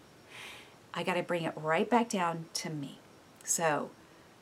I 0.94 1.04
got 1.04 1.14
to 1.14 1.24
bring 1.24 1.44
it 1.44 1.54
right 1.56 1.88
back 1.88 2.10
down 2.10 2.46
to 2.56 2.72
me. 2.72 2.98
So, 3.44 3.92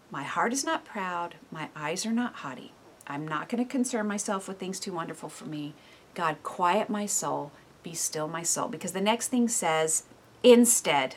my 0.10 0.24
heart 0.24 0.54
is 0.54 0.64
not 0.64 0.86
proud, 0.86 1.36
my 1.52 1.68
eyes 1.76 2.06
are 2.06 2.14
not 2.14 2.36
haughty. 2.36 2.72
I'm 3.06 3.28
not 3.28 3.50
going 3.50 3.64
to 3.64 3.70
concern 3.70 4.08
myself 4.08 4.48
with 4.48 4.60
things 4.60 4.80
too 4.80 4.94
wonderful 4.94 5.28
for 5.28 5.46
me. 5.46 5.74
God, 6.14 6.38
quiet 6.44 6.90
my 6.90 7.06
soul, 7.06 7.52
be 7.84 7.94
still 7.94 8.28
my 8.28 8.44
soul. 8.44 8.70
Because 8.70 8.94
the 8.94 9.02
next 9.02 9.28
thing 9.28 9.50
says, 9.50 10.04
instead. 10.44 11.16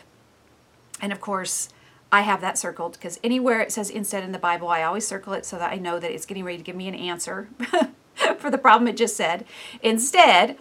And 1.01 1.13
of 1.13 1.21
course, 1.21 1.69
I 2.13 2.23
have 2.23 2.41
that 2.41 2.59
circled 2.59 2.95
because 2.95 3.21
anywhere 3.23 3.61
it 3.61 3.71
says 3.71 3.89
instead 3.89 4.25
in 4.25 4.33
the 4.33 4.39
Bible, 4.39 4.69
I 4.69 4.83
always 4.83 5.07
circle 5.07 5.33
it 5.33 5.45
so 5.45 5.59
that 5.59 5.73
I 5.73 5.77
know 5.77 6.01
that 6.01 6.13
it's 6.13 6.27
getting 6.27 6.45
ready 6.45 6.59
to 6.59 6.65
give 6.65 6.77
me 6.77 6.89
an 6.89 6.95
answer 6.95 7.49
for 8.39 8.51
the 8.51 8.59
problem 8.59 8.89
it 8.89 8.97
just 8.97 9.17
said. 9.17 9.45
Instead, 9.83 10.59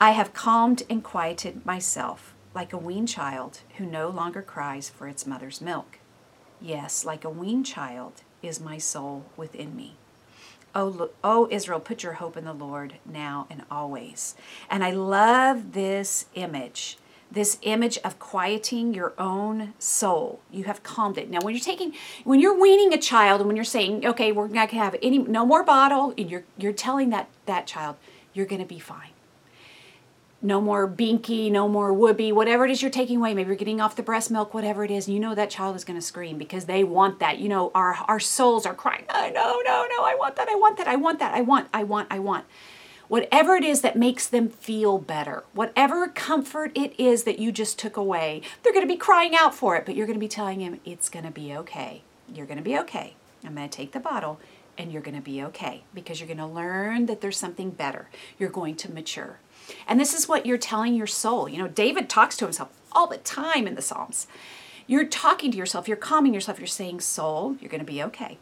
I 0.00 0.12
have 0.12 0.32
calmed 0.32 0.82
and 0.88 1.04
quieted 1.04 1.66
myself 1.66 2.34
like 2.54 2.72
a 2.72 2.78
weaned 2.78 3.08
child 3.08 3.60
who 3.76 3.84
no 3.84 4.08
longer 4.08 4.40
cries 4.40 4.88
for 4.88 5.06
its 5.06 5.26
mother's 5.26 5.60
milk. 5.60 5.98
Yes, 6.60 7.04
like 7.04 7.24
a 7.24 7.30
weaned 7.30 7.66
child 7.66 8.22
is 8.42 8.60
my 8.60 8.78
soul 8.78 9.26
within 9.36 9.76
me. 9.76 9.96
Oh, 10.74 11.10
oh, 11.22 11.48
Israel, 11.50 11.80
put 11.80 12.02
your 12.02 12.14
hope 12.14 12.36
in 12.36 12.44
the 12.44 12.52
Lord 12.52 12.94
now 13.04 13.46
and 13.50 13.62
always. 13.70 14.34
And 14.70 14.84
I 14.84 14.90
love 14.90 15.72
this 15.72 16.26
image 16.34 16.98
this 17.30 17.58
image 17.62 17.98
of 18.04 18.18
quieting 18.18 18.94
your 18.94 19.12
own 19.18 19.74
soul. 19.78 20.40
You 20.50 20.64
have 20.64 20.82
calmed 20.82 21.18
it. 21.18 21.28
Now, 21.28 21.38
when 21.42 21.54
you're 21.54 21.64
taking, 21.64 21.92
when 22.24 22.40
you're 22.40 22.58
weaning 22.58 22.92
a 22.92 22.98
child, 22.98 23.40
and 23.40 23.48
when 23.48 23.56
you're 23.56 23.64
saying, 23.64 24.06
okay, 24.06 24.32
we're 24.32 24.48
not 24.48 24.70
gonna 24.70 24.82
have 24.84 24.96
any, 25.02 25.18
no 25.18 25.44
more 25.44 25.64
bottle, 25.64 26.14
and 26.16 26.30
you're 26.30 26.44
you're 26.56 26.72
telling 26.72 27.10
that 27.10 27.28
that 27.46 27.66
child, 27.66 27.96
you're 28.32 28.46
gonna 28.46 28.64
be 28.64 28.78
fine 28.78 29.10
no 30.42 30.60
more 30.60 30.88
binky, 30.88 31.50
no 31.50 31.68
more 31.68 31.92
whoopee, 31.92 32.30
whatever 32.30 32.64
it 32.64 32.70
is 32.70 32.82
you're 32.82 32.90
taking 32.90 33.16
away. 33.16 33.34
Maybe 33.34 33.48
you're 33.48 33.56
getting 33.56 33.80
off 33.80 33.96
the 33.96 34.02
breast 34.02 34.30
milk, 34.30 34.54
whatever 34.54 34.84
it 34.84 34.90
is. 34.90 35.06
And 35.06 35.14
you 35.14 35.20
know 35.20 35.34
that 35.34 35.50
child 35.50 35.76
is 35.76 35.84
going 35.84 35.98
to 35.98 36.04
scream 36.04 36.38
because 36.38 36.66
they 36.66 36.84
want 36.84 37.18
that. 37.20 37.38
You 37.38 37.48
know, 37.48 37.72
our, 37.74 37.94
our 38.06 38.20
souls 38.20 38.66
are 38.66 38.74
crying, 38.74 39.04
oh, 39.08 39.30
no, 39.34 39.60
no, 39.64 39.86
no, 39.90 40.04
I 40.04 40.14
want 40.18 40.36
that, 40.36 40.48
I 40.48 40.54
want 40.54 40.76
that, 40.78 40.88
I 40.88 40.96
want 40.96 41.18
that, 41.18 41.34
I 41.34 41.40
want, 41.40 41.68
I 41.72 41.82
want, 41.82 42.08
I 42.10 42.18
want. 42.18 42.44
Whatever 43.08 43.54
it 43.54 43.64
is 43.64 43.82
that 43.82 43.96
makes 43.96 44.26
them 44.26 44.48
feel 44.48 44.98
better, 44.98 45.44
whatever 45.52 46.08
comfort 46.08 46.72
it 46.74 46.98
is 46.98 47.22
that 47.22 47.38
you 47.38 47.52
just 47.52 47.78
took 47.78 47.96
away, 47.96 48.42
they're 48.62 48.72
going 48.72 48.86
to 48.86 48.92
be 48.92 48.98
crying 48.98 49.34
out 49.34 49.54
for 49.54 49.76
it, 49.76 49.86
but 49.86 49.94
you're 49.94 50.06
going 50.06 50.18
to 50.18 50.20
be 50.20 50.28
telling 50.28 50.60
him, 50.60 50.80
it's 50.84 51.08
going 51.08 51.24
to 51.24 51.30
be 51.30 51.54
okay. 51.54 52.02
You're 52.32 52.46
going 52.46 52.58
to 52.58 52.64
be 52.64 52.76
okay. 52.78 53.14
I'm 53.44 53.54
going 53.54 53.68
to 53.68 53.76
take 53.76 53.92
the 53.92 54.00
bottle 54.00 54.40
and 54.76 54.92
you're 54.92 55.02
going 55.02 55.16
to 55.16 55.22
be 55.22 55.42
okay 55.42 55.82
because 55.94 56.20
you're 56.20 56.26
going 56.26 56.36
to 56.38 56.46
learn 56.46 57.06
that 57.06 57.20
there's 57.20 57.36
something 57.36 57.70
better. 57.70 58.08
You're 58.38 58.50
going 58.50 58.74
to 58.76 58.92
mature. 58.92 59.38
And 59.86 59.98
this 60.00 60.12
is 60.12 60.28
what 60.28 60.46
you're 60.46 60.58
telling 60.58 60.94
your 60.94 61.06
soul. 61.06 61.48
You 61.48 61.58
know, 61.58 61.68
David 61.68 62.08
talks 62.08 62.36
to 62.38 62.44
himself 62.44 62.70
all 62.92 63.06
the 63.06 63.18
time 63.18 63.66
in 63.66 63.74
the 63.74 63.82
Psalms. 63.82 64.26
You're 64.86 65.06
talking 65.06 65.50
to 65.50 65.56
yourself, 65.56 65.88
you're 65.88 65.96
calming 65.96 66.34
yourself, 66.34 66.58
you're 66.58 66.66
saying, 66.68 67.00
Soul, 67.00 67.56
you're 67.60 67.70
going 67.70 67.80
to 67.80 67.86
be 67.86 68.02
okay. 68.04 68.38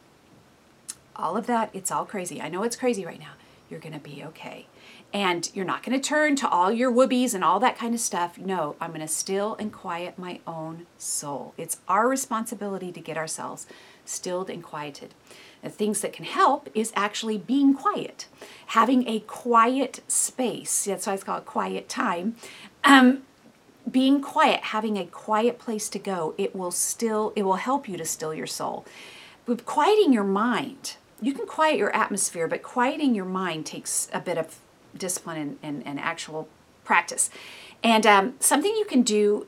All 1.16 1.36
of 1.36 1.46
that, 1.46 1.70
it's 1.72 1.90
all 1.90 2.04
crazy. 2.04 2.40
I 2.40 2.48
know 2.48 2.62
it's 2.62 2.76
crazy 2.76 3.06
right 3.06 3.20
now. 3.20 3.32
You're 3.74 3.80
going 3.80 3.92
to 3.92 3.98
be 3.98 4.22
okay. 4.22 4.68
And 5.12 5.50
you're 5.52 5.64
not 5.64 5.82
going 5.82 6.00
to 6.00 6.08
turn 6.08 6.36
to 6.36 6.48
all 6.48 6.70
your 6.70 6.92
whoobies 6.92 7.34
and 7.34 7.42
all 7.42 7.58
that 7.58 7.76
kind 7.76 7.92
of 7.92 7.98
stuff. 7.98 8.38
No, 8.38 8.76
I'm 8.80 8.90
going 8.90 9.00
to 9.00 9.08
still 9.08 9.56
and 9.58 9.72
quiet 9.72 10.16
my 10.16 10.38
own 10.46 10.86
soul. 10.96 11.54
It's 11.58 11.78
our 11.88 12.08
responsibility 12.08 12.92
to 12.92 13.00
get 13.00 13.16
ourselves 13.16 13.66
stilled 14.04 14.48
and 14.48 14.62
quieted. 14.62 15.12
The 15.64 15.70
things 15.70 16.02
that 16.02 16.12
can 16.12 16.24
help 16.24 16.68
is 16.72 16.92
actually 16.94 17.36
being 17.36 17.74
quiet, 17.74 18.26
having 18.66 19.08
a 19.08 19.18
quiet 19.18 20.02
space. 20.06 20.84
That's 20.84 21.08
why 21.08 21.14
it's 21.14 21.24
called 21.24 21.44
quiet 21.44 21.88
time. 21.88 22.36
Um, 22.84 23.24
being 23.90 24.20
quiet, 24.20 24.60
having 24.66 24.98
a 24.98 25.04
quiet 25.04 25.58
place 25.58 25.88
to 25.88 25.98
go, 25.98 26.36
it 26.38 26.54
will 26.54 26.70
still, 26.70 27.32
it 27.34 27.42
will 27.42 27.56
help 27.56 27.88
you 27.88 27.96
to 27.96 28.04
still 28.04 28.32
your 28.32 28.46
soul. 28.46 28.86
With 29.48 29.66
quieting 29.66 30.12
your 30.12 30.22
mind, 30.22 30.96
you 31.20 31.32
can 31.32 31.46
quiet 31.46 31.78
your 31.78 31.94
atmosphere, 31.94 32.48
but 32.48 32.62
quieting 32.62 33.14
your 33.14 33.24
mind 33.24 33.66
takes 33.66 34.08
a 34.12 34.20
bit 34.20 34.38
of 34.38 34.58
discipline 34.96 35.36
and, 35.38 35.58
and, 35.62 35.86
and 35.86 36.00
actual 36.00 36.48
practice. 36.84 37.30
And 37.82 38.06
um, 38.06 38.34
something 38.40 38.74
you 38.76 38.84
can 38.84 39.02
do 39.02 39.46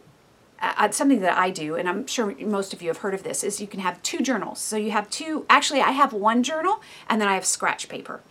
uh, 0.61 0.73
uh, 0.79 0.91
something 0.91 1.21
that 1.21 1.37
I 1.37 1.51
do, 1.51 1.75
and 1.75 1.87
I'm 1.89 2.07
sure 2.07 2.35
most 2.41 2.73
of 2.73 2.81
you 2.81 2.89
have 2.89 2.99
heard 2.99 3.13
of 3.13 3.23
this, 3.23 3.45
is 3.45 3.61
you 3.61 3.67
can 3.67 3.81
have 3.81 4.03
two 4.03 4.21
journals. 4.21 4.59
So 4.59 4.77
you 4.77 4.91
have 4.91 5.11
two, 5.11 5.45
actually, 5.51 5.83
I 5.83 5.91
have 5.91 6.15
one 6.15 6.43
journal 6.43 6.81
and 7.11 7.21
then 7.21 7.29
I 7.29 7.35
have 7.35 7.45
scratch 7.45 7.89
paper. 7.89 8.23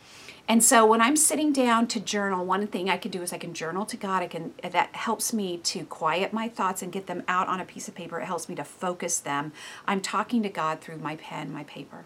And 0.47 0.63
so 0.63 0.85
when 0.85 1.01
I'm 1.01 1.15
sitting 1.15 1.51
down 1.51 1.87
to 1.87 1.99
journal, 1.99 2.45
one 2.45 2.67
thing 2.67 2.89
I 2.89 2.97
can 2.97 3.11
do 3.11 3.21
is 3.21 3.33
I 3.33 3.37
can 3.37 3.53
journal 3.53 3.85
to 3.87 3.97
God. 3.97 4.21
I 4.21 4.27
can 4.27 4.53
that 4.61 4.95
helps 4.95 5.33
me 5.33 5.57
to 5.57 5.85
quiet 5.85 6.33
my 6.33 6.47
thoughts 6.47 6.83
and 6.83 6.91
get 6.91 7.07
them 7.07 7.23
out 7.27 7.47
on 7.47 7.59
a 7.59 7.65
piece 7.65 7.87
of 7.87 7.95
paper. 7.95 8.19
It 8.19 8.25
helps 8.25 8.47
me 8.47 8.53
to 8.55 8.63
focus 8.63 9.17
them. 9.17 9.53
I'm 9.87 10.01
talking 10.01 10.43
to 10.43 10.49
God 10.49 10.81
through 10.81 10.97
my 10.97 11.15
pen, 11.15 11.51
my 11.51 11.63
paper. 11.63 12.05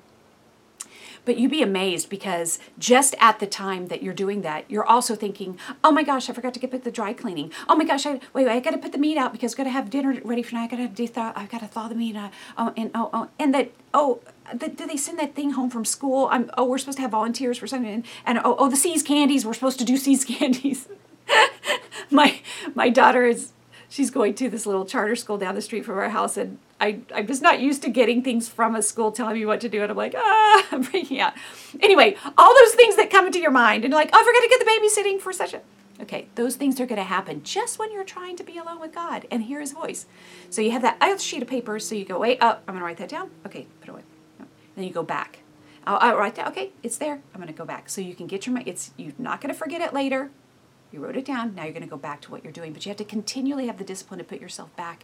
But 1.26 1.38
you'd 1.38 1.52
be 1.52 1.62
amazed 1.62 2.10
because 2.10 2.60
just 2.78 3.16
at 3.20 3.40
the 3.40 3.48
time 3.48 3.88
that 3.88 4.02
you're 4.02 4.14
doing 4.14 4.42
that, 4.42 4.70
you're 4.70 4.86
also 4.86 5.16
thinking, 5.16 5.60
oh 5.84 5.92
my 5.92 6.04
gosh, 6.04 6.30
I 6.30 6.34
forgot 6.34 6.54
to 6.54 6.60
get 6.60 6.84
the 6.84 6.92
dry 6.92 7.14
cleaning. 7.14 7.52
Oh 7.68 7.76
my 7.76 7.86
gosh, 7.86 8.06
I, 8.06 8.14
wait, 8.34 8.46
wait 8.46 8.50
I 8.50 8.60
got 8.60 8.72
to 8.72 8.78
put 8.78 8.92
the 8.92 8.98
meat 8.98 9.18
out 9.18 9.32
because 9.32 9.54
I've 9.54 9.58
got 9.58 9.64
to 9.66 9.70
have 9.70 9.90
dinner 9.90 10.20
ready 10.24 10.44
for 10.44 10.52
tonight. 10.52 10.74
I 10.74 10.76
got 10.76 10.96
to 10.96 11.08
thaw, 11.08 11.34
I've 11.36 11.50
got 11.50 11.62
to 11.62 11.68
thaw 11.68 11.88
the 11.88 11.96
meat. 11.96 12.16
Uh, 12.16 12.30
oh, 12.58 12.74
and 12.76 12.92
oh, 12.96 13.10
oh, 13.14 13.30
and 13.38 13.54
that, 13.54 13.72
oh, 13.94 14.22
the, 14.54 14.70
they 14.70 14.98
send 14.98 15.20
that 15.20 15.36
thing 15.36 15.52
home 15.52 15.70
from 15.70 15.86
school? 15.86 16.28
I'm, 16.32 16.50
oh, 16.58 16.66
we're 16.66 16.78
supposed 16.78 16.98
to 16.98 17.02
have 17.04 17.12
volunteers 17.12 17.58
for 17.58 17.68
something. 17.68 17.92
And, 17.92 18.06
and 18.26 18.40
oh, 18.40 18.56
oh, 18.58 18.70
the 18.70 18.76
See's 18.76 19.04
candies, 19.04 19.46
we're 19.46 19.54
supposed 19.54 19.80
to 19.80 19.86
do 19.86 19.98
See's 19.98 20.26
candies. 20.38 20.88
my, 22.10 22.42
my 22.76 22.90
daughter 22.90 23.26
is, 23.26 23.54
she's 23.88 24.10
going 24.10 24.34
to 24.36 24.50
this 24.50 24.66
little 24.66 24.86
charter 24.86 25.16
school 25.16 25.38
down 25.38 25.56
the 25.56 25.62
street 25.62 25.86
from 25.86 25.98
our 25.98 26.10
house 26.10 26.38
and 26.38 26.58
I, 26.82 27.02
I'm 27.14 27.28
just 27.28 27.42
not 27.42 27.60
used 27.60 27.82
to 27.84 27.90
getting 27.90 28.24
things 28.24 28.48
from 28.48 28.76
a 28.76 28.82
school 28.82 29.12
telling 29.12 29.36
me 29.36 29.46
what 29.46 29.60
to 29.62 29.70
do. 29.70 29.82
And 29.82 29.92
I'm 29.92 29.98
like, 29.98 30.16
ah, 30.16 30.68
I'm 30.72 30.84
freaking 30.84 31.20
out. 31.20 31.34
Anyway, 31.82 32.16
all 32.38 32.56
those 32.56 32.76
things 32.76 32.96
that 32.96 33.10
come 33.10 33.26
into 33.26 33.40
your 33.40 33.52
mind 33.52 33.84
and 33.84 33.92
you're 33.92 34.00
like, 34.00 34.10
oh, 34.14 34.20
I 34.20 34.24
forgot 34.24 34.42
to 34.42 34.50
get 34.50 34.60
the 34.60 35.02
babysitting 35.12 35.22
for 35.22 35.34
such. 35.34 35.56
Okay, 36.02 36.30
those 36.36 36.56
things 36.56 36.80
are 36.80 36.86
going 36.86 36.98
to 36.98 37.04
happen 37.04 37.44
just 37.44 37.78
when 37.78 37.92
you're 37.92 38.06
trying 38.06 38.38
to 38.38 38.44
be 38.44 38.58
alone 38.58 38.80
with 38.80 38.94
God 38.94 39.28
and 39.30 39.44
hear 39.44 39.60
His 39.60 39.74
voice. 39.74 40.06
So 40.50 40.62
you 40.62 40.72
have 40.72 40.82
that 40.82 41.20
sheet 41.20 41.42
of 41.42 41.50
paper. 41.50 41.78
So 41.80 41.96
you 41.96 42.06
go, 42.06 42.20
wait, 42.20 42.38
oh, 42.40 42.52
I'm 42.52 42.66
going 42.68 42.80
to 42.80 42.86
write 42.86 42.98
that 42.98 43.10
down. 43.10 43.32
Okay, 43.46 43.68
put 43.82 43.90
it 43.90 43.92
away. 43.92 44.04
Then 44.76 44.86
you 44.86 44.94
go 44.94 45.04
back. 45.04 45.40
I'll, 45.86 45.98
I'll 45.98 46.18
write 46.18 46.36
that. 46.36 46.48
Okay, 46.50 46.72
it's 46.84 46.98
there. 46.98 47.22
I'm 47.34 47.42
going 47.42 47.48
to 47.48 47.54
go 47.54 47.66
back. 47.66 47.90
So 47.90 48.00
you 48.00 48.16
can 48.16 48.28
get 48.28 48.48
your. 48.48 48.58
It's 48.66 48.92
you're 48.96 49.12
not 49.18 49.42
going 49.42 49.54
to 49.54 49.58
forget 49.58 49.82
it 49.82 49.94
later. 49.94 50.32
You 50.92 51.04
wrote 51.04 51.18
it 51.18 51.26
down. 51.26 51.54
Now 51.54 51.64
you're 51.64 51.74
going 51.74 51.84
to 51.84 51.90
go 51.90 51.98
back 51.98 52.22
to 52.22 52.32
what 52.32 52.44
you're 52.46 52.54
doing. 52.54 52.72
But 52.72 52.86
you 52.86 52.90
have 52.92 52.98
to 52.98 53.04
continually 53.04 53.68
have 53.68 53.78
the 53.78 53.84
discipline 53.84 54.20
to 54.20 54.24
put 54.24 54.40
yourself 54.40 54.74
back 54.78 55.04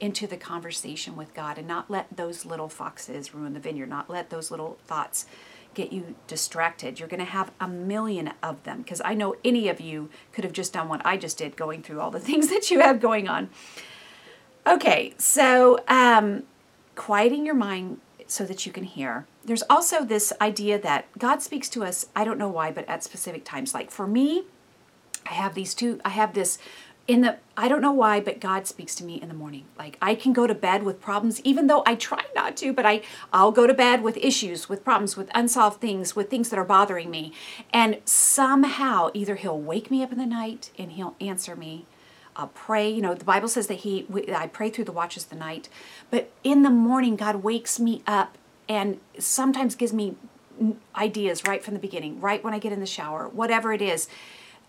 into 0.00 0.26
the 0.26 0.36
conversation 0.36 1.16
with 1.16 1.34
God 1.34 1.58
and 1.58 1.66
not 1.66 1.90
let 1.90 2.16
those 2.16 2.44
little 2.44 2.68
foxes 2.68 3.34
ruin 3.34 3.54
the 3.54 3.60
vineyard, 3.60 3.88
not 3.88 4.10
let 4.10 4.30
those 4.30 4.50
little 4.50 4.78
thoughts 4.86 5.26
get 5.74 5.92
you 5.92 6.14
distracted. 6.26 6.98
You're 6.98 7.08
going 7.08 7.20
to 7.20 7.26
have 7.26 7.52
a 7.60 7.68
million 7.68 8.32
of 8.42 8.62
them 8.64 8.78
because 8.78 9.02
I 9.04 9.14
know 9.14 9.36
any 9.44 9.68
of 9.68 9.80
you 9.80 10.10
could 10.32 10.44
have 10.44 10.52
just 10.52 10.72
done 10.72 10.88
what 10.88 11.04
I 11.04 11.16
just 11.16 11.38
did, 11.38 11.56
going 11.56 11.82
through 11.82 12.00
all 12.00 12.10
the 12.10 12.20
things 12.28 12.48
that 12.48 12.70
you 12.70 12.80
have 12.80 13.00
going 13.00 13.28
on. 13.28 13.50
Okay, 14.66 15.14
so 15.16 15.78
um, 15.86 16.42
quieting 16.96 17.46
your 17.46 17.54
mind 17.54 18.00
so 18.26 18.44
that 18.44 18.66
you 18.66 18.72
can 18.72 18.84
hear. 18.84 19.26
There's 19.44 19.62
also 19.70 20.04
this 20.04 20.32
idea 20.40 20.78
that 20.80 21.06
God 21.16 21.40
speaks 21.40 21.68
to 21.70 21.84
us, 21.84 22.06
I 22.16 22.24
don't 22.24 22.38
know 22.38 22.48
why, 22.48 22.72
but 22.72 22.88
at 22.88 23.04
specific 23.04 23.44
times. 23.44 23.72
Like 23.72 23.92
for 23.92 24.08
me, 24.08 24.44
I 25.24 25.34
have 25.34 25.54
these 25.54 25.74
two, 25.74 26.00
I 26.04 26.08
have 26.10 26.34
this 26.34 26.58
in 27.08 27.20
the 27.20 27.36
I 27.56 27.68
don't 27.68 27.80
know 27.80 27.92
why, 27.92 28.20
but 28.20 28.40
God 28.40 28.66
speaks 28.66 28.94
to 28.96 29.04
me 29.04 29.20
in 29.20 29.28
the 29.28 29.34
morning. 29.34 29.64
Like 29.78 29.96
I 30.02 30.14
can 30.14 30.32
go 30.32 30.46
to 30.46 30.54
bed 30.54 30.82
with 30.82 31.00
problems, 31.00 31.40
even 31.42 31.68
though 31.68 31.82
I 31.86 31.94
try 31.94 32.24
not 32.34 32.56
to, 32.58 32.72
but 32.72 32.84
I 32.84 33.02
I'll 33.32 33.52
go 33.52 33.66
to 33.66 33.74
bed 33.74 34.02
with 34.02 34.16
issues, 34.18 34.68
with 34.68 34.84
problems, 34.84 35.16
with 35.16 35.30
unsolved 35.34 35.80
things, 35.80 36.16
with 36.16 36.28
things 36.30 36.50
that 36.50 36.58
are 36.58 36.64
bothering 36.64 37.10
me. 37.10 37.32
And 37.72 37.98
somehow 38.04 39.10
either 39.14 39.36
he'll 39.36 39.60
wake 39.60 39.90
me 39.90 40.02
up 40.02 40.12
in 40.12 40.18
the 40.18 40.26
night 40.26 40.70
and 40.78 40.92
he'll 40.92 41.16
answer 41.20 41.56
me. 41.56 41.86
I'll 42.34 42.48
pray. 42.48 42.88
You 42.90 43.00
know, 43.00 43.14
the 43.14 43.24
Bible 43.24 43.48
says 43.48 43.68
that 43.68 43.78
he 43.80 44.06
I 44.34 44.46
pray 44.48 44.68
through 44.70 44.84
the 44.84 44.92
watches 44.92 45.24
of 45.24 45.30
the 45.30 45.36
night. 45.36 45.68
But 46.10 46.30
in 46.44 46.62
the 46.62 46.70
morning, 46.70 47.16
God 47.16 47.36
wakes 47.36 47.78
me 47.80 48.02
up 48.06 48.36
and 48.68 49.00
sometimes 49.18 49.74
gives 49.74 49.92
me 49.92 50.16
ideas 50.94 51.44
right 51.46 51.62
from 51.62 51.74
the 51.74 51.80
beginning, 51.80 52.20
right 52.20 52.42
when 52.42 52.52
I 52.54 52.58
get 52.58 52.72
in 52.72 52.80
the 52.80 52.86
shower, 52.86 53.28
whatever 53.28 53.72
it 53.72 53.82
is. 53.82 54.08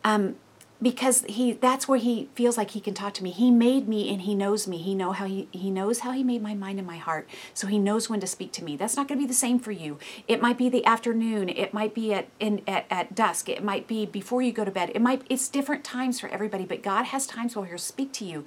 Um, 0.03 0.35
because 0.81 1.23
he 1.27 1.53
that's 1.53 1.87
where 1.87 1.97
he 1.97 2.29
feels 2.35 2.57
like 2.57 2.71
he 2.71 2.79
can 2.79 2.93
talk 2.93 3.13
to 3.15 3.23
me. 3.23 3.31
He 3.31 3.49
made 3.49 3.87
me 3.87 4.11
and 4.11 4.21
he 4.21 4.35
knows 4.35 4.67
me. 4.67 4.77
He 4.77 4.93
know 4.93 5.11
how 5.11 5.25
he 5.25 5.47
he 5.51 5.71
knows 5.71 5.99
how 5.99 6.11
he 6.11 6.23
made 6.23 6.41
my 6.41 6.53
mind 6.53 6.77
and 6.77 6.87
my 6.87 6.97
heart. 6.97 7.27
So 7.53 7.67
he 7.67 7.79
knows 7.79 8.09
when 8.09 8.19
to 8.19 8.27
speak 8.27 8.51
to 8.53 8.63
me. 8.63 8.77
That's 8.77 8.95
not 8.95 9.07
going 9.07 9.19
to 9.19 9.23
be 9.23 9.27
the 9.27 9.33
same 9.33 9.59
for 9.59 9.71
you. 9.71 9.97
It 10.27 10.41
might 10.41 10.57
be 10.57 10.69
the 10.69 10.85
afternoon. 10.85 11.49
It 11.49 11.73
might 11.73 11.95
be 11.95 12.13
at 12.13 12.27
in 12.39 12.61
at, 12.67 12.85
at 12.91 13.15
dusk. 13.15 13.49
It 13.49 13.63
might 13.63 13.87
be 13.87 14.05
before 14.05 14.41
you 14.41 14.51
go 14.51 14.65
to 14.65 14.71
bed. 14.71 14.91
It 14.93 15.01
might 15.01 15.23
it's 15.29 15.49
different 15.49 15.83
times 15.83 16.19
for 16.19 16.27
everybody 16.29 16.65
but 16.65 16.83
god 16.83 17.05
has 17.05 17.25
times 17.25 17.55
where 17.55 17.65
he'll 17.65 17.77
speak 17.77 18.13
to 18.13 18.25
you. 18.25 18.45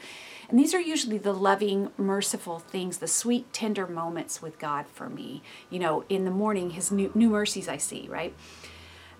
And 0.48 0.58
these 0.58 0.74
are 0.74 0.80
usually 0.80 1.18
the 1.18 1.34
loving 1.34 1.90
merciful 1.96 2.60
things 2.60 2.98
the 2.98 3.08
sweet 3.08 3.52
tender 3.52 3.86
moments 3.86 4.40
with 4.40 4.58
god 4.60 4.86
for 4.92 5.08
me. 5.08 5.42
You 5.68 5.80
know 5.80 6.04
in 6.08 6.24
the 6.24 6.30
morning 6.30 6.70
his 6.70 6.92
new, 6.92 7.10
new 7.14 7.30
mercies 7.30 7.68
i 7.68 7.76
see 7.76 8.06
right? 8.08 8.34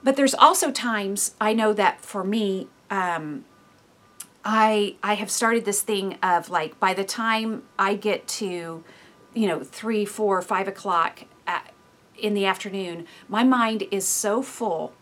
But 0.03 0.16
there's 0.16 0.35
also 0.35 0.70
times 0.70 1.35
I 1.40 1.53
know 1.53 1.73
that 1.75 2.01
for 2.01 2.25
me, 2.25 2.68
um, 2.90 3.44
I 4.44 4.96
I 5.03 5.14
have 5.14 5.31
started 5.31 5.64
this 5.64 5.83
thing 5.83 6.18
of 6.22 6.50
like 6.50 6.79
by 6.81 6.94
the 6.94 7.05
time 7.05 7.62
I 7.79 7.94
get 7.94 8.26
to, 8.29 8.85
you 9.35 9.48
know, 9.48 9.62
three, 9.62 10.05
four, 10.05 10.40
five 10.42 10.66
o'clock 10.66 11.24
at, 11.46 11.72
in 12.18 12.35
the 12.35 12.46
afternoon, 12.46 13.07
my 13.29 13.44
mind 13.44 13.85
is 13.90 14.07
so 14.07 14.42
full. 14.42 14.94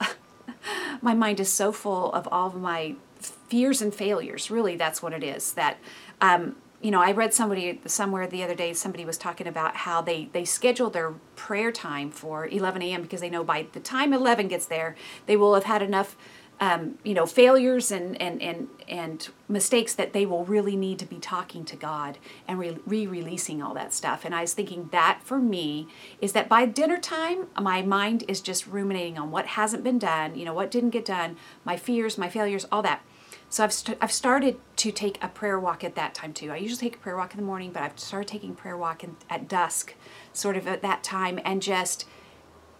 my 1.02 1.14
mind 1.14 1.40
is 1.40 1.52
so 1.52 1.72
full 1.72 2.12
of 2.12 2.28
all 2.30 2.48
of 2.48 2.56
my 2.56 2.96
fears 3.20 3.80
and 3.80 3.94
failures. 3.94 4.50
Really, 4.50 4.76
that's 4.76 5.02
what 5.02 5.12
it 5.12 5.22
is. 5.22 5.52
That 5.52 5.78
um, 6.20 6.56
you 6.80 6.90
know, 6.92 7.00
I 7.00 7.10
read 7.10 7.34
somebody 7.34 7.80
somewhere 7.86 8.26
the 8.26 8.42
other 8.44 8.54
day. 8.54 8.72
Somebody 8.72 9.04
was 9.04 9.18
talking 9.18 9.46
about 9.46 9.76
how 9.76 10.00
they 10.00 10.28
they 10.32 10.44
schedule 10.44 10.90
their 10.90 11.12
prayer 11.36 11.72
time 11.72 12.10
for 12.10 12.46
11 12.46 12.82
a.m. 12.82 13.02
because 13.02 13.20
they 13.20 13.30
know 13.30 13.44
by 13.44 13.66
the 13.72 13.80
time 13.80 14.12
11 14.12 14.48
gets 14.48 14.66
there, 14.66 14.96
they 15.26 15.36
will 15.36 15.54
have 15.54 15.64
had 15.64 15.82
enough 15.82 16.16
um, 16.60 16.98
you 17.04 17.14
know 17.14 17.26
failures 17.26 17.90
and 17.90 18.20
and 18.20 18.42
and 18.42 18.68
and 18.88 19.28
mistakes 19.48 19.94
that 19.94 20.12
they 20.12 20.26
will 20.26 20.44
really 20.44 20.76
need 20.76 20.98
to 20.98 21.06
be 21.06 21.18
talking 21.18 21.64
to 21.64 21.76
God 21.76 22.18
and 22.46 22.58
re 22.58 23.06
releasing 23.06 23.62
all 23.62 23.74
that 23.74 23.94
stuff. 23.94 24.24
And 24.24 24.34
I 24.34 24.42
was 24.42 24.54
thinking 24.54 24.88
that 24.92 25.20
for 25.22 25.38
me 25.38 25.88
is 26.20 26.32
that 26.32 26.48
by 26.48 26.66
dinner 26.66 26.98
time, 26.98 27.46
my 27.60 27.82
mind 27.82 28.24
is 28.28 28.40
just 28.40 28.66
ruminating 28.66 29.18
on 29.18 29.30
what 29.30 29.46
hasn't 29.46 29.84
been 29.84 29.98
done, 29.98 30.36
you 30.36 30.44
know, 30.44 30.54
what 30.54 30.70
didn't 30.70 30.90
get 30.90 31.04
done, 31.04 31.36
my 31.64 31.76
fears, 31.76 32.18
my 32.18 32.28
failures, 32.28 32.66
all 32.72 32.82
that. 32.82 33.02
So 33.50 33.64
I've, 33.64 33.72
st- 33.72 33.98
I've 34.00 34.12
started 34.12 34.58
to 34.76 34.92
take 34.92 35.22
a 35.24 35.28
prayer 35.28 35.58
walk 35.58 35.82
at 35.82 35.94
that 35.94 36.14
time 36.14 36.34
too. 36.34 36.50
I 36.50 36.56
usually 36.56 36.90
take 36.90 36.96
a 36.96 36.98
prayer 36.98 37.16
walk 37.16 37.32
in 37.32 37.40
the 37.40 37.46
morning, 37.46 37.72
but 37.72 37.82
I've 37.82 37.98
started 37.98 38.28
taking 38.28 38.54
prayer 38.54 38.76
walk 38.76 39.02
in, 39.02 39.16
at 39.30 39.48
dusk, 39.48 39.94
sort 40.34 40.56
of 40.56 40.66
at 40.66 40.82
that 40.82 41.02
time, 41.02 41.40
and 41.44 41.62
just 41.62 42.04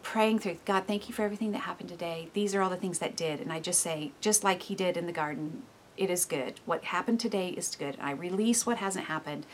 praying 0.09 0.39
through 0.39 0.57
God, 0.65 0.87
thank 0.87 1.07
you 1.07 1.15
for 1.15 1.23
everything 1.23 1.53
that 1.53 1.59
happened 1.59 1.91
today. 1.91 2.31
These 2.33 2.55
are 2.55 2.63
all 2.63 2.71
the 2.71 2.79
things 2.79 2.99
that 3.01 3.15
did. 3.15 3.41
And 3.43 3.53
I 3.53 3.61
just 3.61 3.81
say, 3.81 4.13
just 4.23 4.43
like 4.43 4.63
He 4.63 4.75
did 4.75 4.97
in 4.97 5.05
the 5.05 5.13
garden, 5.13 5.65
it 5.99 6.09
is 6.09 6.25
good. 6.25 6.61
What 6.65 6.85
happened 6.85 7.21
today 7.21 7.51
is 7.51 7.77
good. 7.77 7.99
I 8.01 8.13
release 8.13 8.65
what 8.65 8.79
hasn't 8.79 9.05
happened 9.05 9.45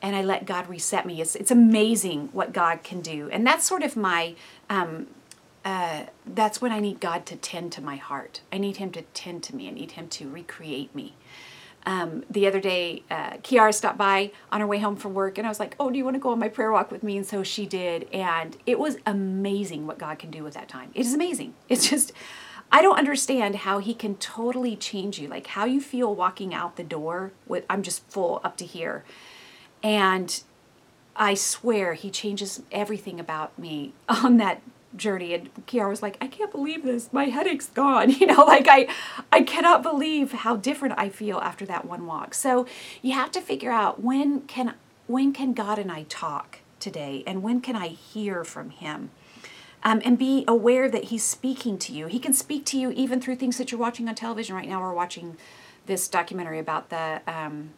and 0.00 0.14
I 0.14 0.22
let 0.22 0.46
God 0.46 0.68
reset 0.68 1.04
me. 1.04 1.20
It's, 1.20 1.34
it's 1.34 1.50
amazing 1.50 2.28
what 2.32 2.52
God 2.52 2.84
can 2.84 3.00
do. 3.00 3.28
And 3.32 3.44
that's 3.44 3.66
sort 3.66 3.82
of 3.82 3.96
my, 3.96 4.36
um, 4.70 5.08
uh, 5.64 6.04
that's 6.24 6.62
when 6.62 6.70
I 6.70 6.78
need 6.78 7.00
God 7.00 7.26
to 7.26 7.34
tend 7.36 7.72
to 7.72 7.82
my 7.82 7.96
heart. 7.96 8.42
I 8.52 8.58
need 8.58 8.76
Him 8.76 8.92
to 8.92 9.02
tend 9.02 9.42
to 9.44 9.56
me. 9.56 9.66
I 9.66 9.72
need 9.72 9.92
Him 9.92 10.06
to 10.10 10.30
recreate 10.30 10.94
me. 10.94 11.14
Um, 11.88 12.22
the 12.28 12.46
other 12.46 12.60
day, 12.60 13.02
uh, 13.10 13.38
Kiara 13.38 13.72
stopped 13.72 13.96
by 13.96 14.30
on 14.52 14.60
her 14.60 14.66
way 14.66 14.78
home 14.78 14.94
from 14.94 15.14
work, 15.14 15.38
and 15.38 15.46
I 15.46 15.50
was 15.50 15.58
like, 15.58 15.74
"Oh, 15.80 15.88
do 15.88 15.96
you 15.96 16.04
want 16.04 16.16
to 16.16 16.20
go 16.20 16.32
on 16.32 16.38
my 16.38 16.50
prayer 16.50 16.70
walk 16.70 16.90
with 16.90 17.02
me?" 17.02 17.16
And 17.16 17.24
so 17.24 17.42
she 17.42 17.64
did, 17.64 18.06
and 18.12 18.58
it 18.66 18.78
was 18.78 18.98
amazing 19.06 19.86
what 19.86 19.96
God 19.96 20.18
can 20.18 20.30
do 20.30 20.44
with 20.44 20.52
that 20.52 20.68
time. 20.68 20.90
It 20.92 21.06
is 21.06 21.14
amazing. 21.14 21.54
It's 21.70 21.88
just, 21.88 22.12
I 22.70 22.82
don't 22.82 22.98
understand 22.98 23.54
how 23.56 23.78
He 23.78 23.94
can 23.94 24.16
totally 24.16 24.76
change 24.76 25.18
you, 25.18 25.28
like 25.28 25.46
how 25.46 25.64
you 25.64 25.80
feel 25.80 26.14
walking 26.14 26.52
out 26.52 26.76
the 26.76 26.84
door. 26.84 27.32
With 27.46 27.64
I'm 27.70 27.82
just 27.82 28.06
full 28.10 28.42
up 28.44 28.58
to 28.58 28.66
here, 28.66 29.02
and 29.82 30.42
I 31.16 31.32
swear 31.32 31.94
He 31.94 32.10
changes 32.10 32.60
everything 32.70 33.18
about 33.18 33.58
me 33.58 33.94
on 34.10 34.36
that 34.36 34.60
journey 34.98 35.32
and 35.34 35.54
Kiara 35.66 35.88
was 35.88 36.02
like, 36.02 36.18
I 36.20 36.26
can't 36.26 36.50
believe 36.50 36.82
this. 36.82 37.12
My 37.12 37.24
headache's 37.26 37.68
gone. 37.68 38.10
You 38.18 38.26
know, 38.26 38.44
like 38.44 38.66
I 38.68 38.88
I 39.30 39.42
cannot 39.42 39.82
believe 39.82 40.32
how 40.32 40.56
different 40.56 40.94
I 40.98 41.08
feel 41.08 41.38
after 41.38 41.64
that 41.66 41.84
one 41.84 42.04
walk. 42.04 42.34
So 42.34 42.66
you 43.00 43.12
have 43.12 43.30
to 43.32 43.40
figure 43.40 43.70
out 43.70 44.02
when 44.02 44.40
can 44.42 44.74
when 45.06 45.32
can 45.32 45.52
God 45.52 45.78
and 45.78 45.90
I 45.92 46.02
talk 46.08 46.58
today 46.80 47.22
and 47.26 47.42
when 47.42 47.60
can 47.60 47.76
I 47.76 47.88
hear 47.88 48.44
from 48.44 48.70
him? 48.70 49.10
Um, 49.84 50.02
and 50.04 50.18
be 50.18 50.44
aware 50.48 50.90
that 50.90 51.04
he's 51.04 51.22
speaking 51.22 51.78
to 51.78 51.92
you. 51.92 52.08
He 52.08 52.18
can 52.18 52.32
speak 52.32 52.64
to 52.66 52.78
you 52.78 52.90
even 52.90 53.20
through 53.20 53.36
things 53.36 53.58
that 53.58 53.70
you're 53.70 53.80
watching 53.80 54.08
on 54.08 54.16
television 54.16 54.56
right 54.56 54.68
now. 54.68 54.80
We're 54.80 54.92
watching 54.92 55.36
this 55.86 56.08
documentary 56.08 56.58
about 56.58 56.90
the 56.90 57.20
um, 57.28 57.70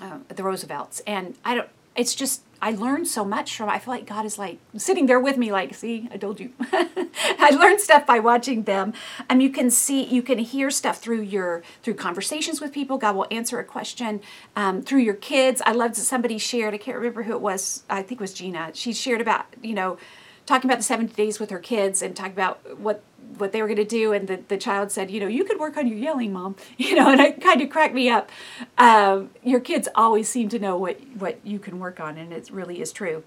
uh, 0.00 0.18
the 0.28 0.42
Roosevelts, 0.42 1.00
and 1.06 1.36
I 1.44 1.56
don't. 1.56 1.68
It's 1.96 2.14
just 2.14 2.42
I 2.60 2.72
learned 2.72 3.06
so 3.06 3.24
much 3.24 3.56
from 3.56 3.68
I 3.68 3.78
feel 3.78 3.94
like 3.94 4.06
God 4.06 4.24
is 4.24 4.38
like 4.38 4.58
sitting 4.76 5.06
there 5.06 5.20
with 5.20 5.36
me 5.36 5.52
like 5.52 5.74
see 5.74 6.08
I 6.12 6.16
told 6.16 6.40
you. 6.40 6.52
I 6.72 7.50
learned 7.58 7.80
stuff 7.80 8.06
by 8.06 8.18
watching 8.18 8.64
them. 8.64 8.94
And 9.28 9.42
you 9.42 9.50
can 9.50 9.70
see 9.70 10.04
you 10.04 10.22
can 10.22 10.38
hear 10.38 10.70
stuff 10.70 10.98
through 10.98 11.22
your 11.22 11.62
through 11.82 11.94
conversations 11.94 12.60
with 12.60 12.72
people. 12.72 12.98
God 12.98 13.14
will 13.14 13.26
answer 13.30 13.58
a 13.60 13.64
question 13.64 14.20
um, 14.56 14.82
through 14.82 15.00
your 15.00 15.14
kids. 15.14 15.62
I 15.64 15.72
loved 15.72 15.94
that 15.96 16.02
somebody 16.02 16.38
shared 16.38 16.74
I 16.74 16.78
can't 16.78 16.96
remember 16.96 17.22
who 17.24 17.32
it 17.32 17.40
was 17.40 17.84
I 17.88 18.02
think 18.02 18.20
it 18.20 18.24
was 18.24 18.34
Gina. 18.34 18.70
She 18.74 18.92
shared 18.92 19.20
about 19.20 19.46
you 19.62 19.74
know 19.74 19.98
talking 20.46 20.68
about 20.68 20.78
the 20.78 20.84
70 20.84 21.12
days 21.12 21.38
with 21.38 21.50
her 21.50 21.58
kids 21.58 22.00
and 22.00 22.16
talking 22.16 22.32
about 22.32 22.78
what 22.78 23.02
what 23.36 23.52
they 23.52 23.60
were 23.60 23.68
going 23.68 23.76
to 23.76 23.84
do 23.84 24.12
and 24.12 24.28
the, 24.28 24.40
the 24.48 24.56
child 24.56 24.90
said 24.90 25.10
you 25.10 25.20
know 25.20 25.26
you 25.26 25.44
could 25.44 25.58
work 25.58 25.76
on 25.76 25.86
your 25.86 25.98
yelling 25.98 26.32
mom 26.32 26.56
you 26.76 26.94
know 26.94 27.10
and 27.10 27.20
it 27.20 27.40
kind 27.40 27.60
of 27.60 27.70
cracked 27.70 27.94
me 27.94 28.08
up. 28.08 28.30
Um, 28.76 29.30
your 29.42 29.60
kids 29.60 29.88
always 29.94 30.28
seem 30.28 30.48
to 30.50 30.58
know 30.58 30.76
what 30.76 31.00
what 31.18 31.38
you 31.44 31.58
can 31.58 31.78
work 31.78 32.00
on 32.00 32.16
and 32.16 32.32
it 32.32 32.50
really 32.50 32.80
is 32.80 32.92
true. 32.92 33.22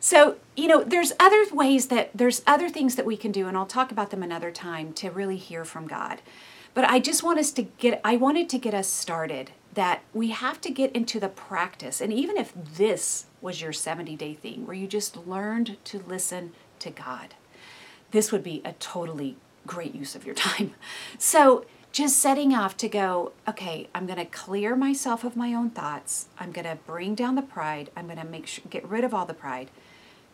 So 0.00 0.36
you 0.56 0.68
know 0.68 0.82
there's 0.82 1.12
other 1.18 1.44
ways 1.52 1.88
that 1.88 2.10
there's 2.14 2.42
other 2.46 2.68
things 2.68 2.96
that 2.96 3.06
we 3.06 3.16
can 3.16 3.32
do 3.32 3.46
and 3.48 3.56
i'll 3.56 3.66
talk 3.66 3.92
about 3.92 4.10
them 4.10 4.22
another 4.22 4.50
time 4.50 4.92
to 4.94 5.10
really 5.10 5.36
hear 5.36 5.64
from 5.64 5.86
god. 5.86 6.20
But 6.74 6.84
i 6.84 6.98
just 7.00 7.22
want 7.22 7.38
us 7.38 7.50
to 7.52 7.62
get 7.62 8.00
i 8.04 8.16
wanted 8.16 8.48
to 8.50 8.58
get 8.58 8.74
us 8.74 8.88
started 8.88 9.52
that 9.74 10.02
we 10.12 10.30
have 10.30 10.60
to 10.60 10.70
get 10.70 10.92
into 10.92 11.18
the 11.18 11.30
practice. 11.30 12.02
And 12.02 12.12
even 12.12 12.36
if 12.36 12.52
this 12.54 13.24
was 13.40 13.62
your 13.62 13.72
70 13.72 14.16
day 14.16 14.34
thing 14.34 14.66
where 14.66 14.76
you 14.76 14.86
just 14.86 15.16
learned 15.26 15.78
to 15.84 15.98
listen 16.06 16.52
to 16.78 16.90
god 16.90 17.34
this 18.12 18.30
would 18.30 18.42
be 18.42 18.62
a 18.64 18.72
totally 18.74 19.36
great 19.66 19.94
use 19.94 20.14
of 20.14 20.24
your 20.24 20.34
time. 20.34 20.74
So, 21.18 21.64
just 21.92 22.16
setting 22.16 22.54
off 22.54 22.74
to 22.78 22.88
go, 22.88 23.32
okay, 23.46 23.86
I'm 23.94 24.06
going 24.06 24.18
to 24.18 24.24
clear 24.24 24.74
myself 24.74 25.24
of 25.24 25.36
my 25.36 25.52
own 25.52 25.68
thoughts. 25.68 26.26
I'm 26.38 26.50
going 26.50 26.64
to 26.64 26.78
bring 26.86 27.14
down 27.14 27.34
the 27.34 27.42
pride. 27.42 27.90
I'm 27.94 28.06
going 28.06 28.18
to 28.18 28.24
make 28.24 28.46
sure 28.46 28.64
get 28.70 28.88
rid 28.88 29.04
of 29.04 29.12
all 29.12 29.26
the 29.26 29.34
pride. 29.34 29.68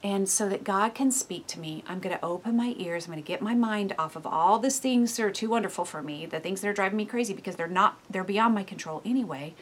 And 0.02 0.28
so 0.28 0.48
that 0.48 0.62
God 0.62 0.94
can 0.94 1.10
speak 1.10 1.48
to 1.48 1.58
me, 1.58 1.82
I'm 1.88 1.98
going 1.98 2.16
to 2.16 2.24
open 2.24 2.56
my 2.56 2.74
ears. 2.78 3.06
I'm 3.06 3.12
going 3.12 3.22
to 3.22 3.26
get 3.26 3.42
my 3.42 3.54
mind 3.54 3.92
off 3.98 4.14
of 4.14 4.24
all 4.24 4.60
these 4.60 4.78
things 4.78 5.16
that 5.16 5.24
are 5.24 5.32
too 5.32 5.50
wonderful 5.50 5.84
for 5.84 6.00
me, 6.00 6.26
the 6.26 6.38
things 6.38 6.60
that 6.60 6.68
are 6.68 6.72
driving 6.72 6.96
me 6.96 7.04
crazy 7.04 7.34
because 7.34 7.56
they're 7.56 7.66
not 7.66 7.98
they're 8.08 8.22
beyond 8.22 8.54
my 8.54 8.62
control 8.62 9.02
anyway. 9.04 9.54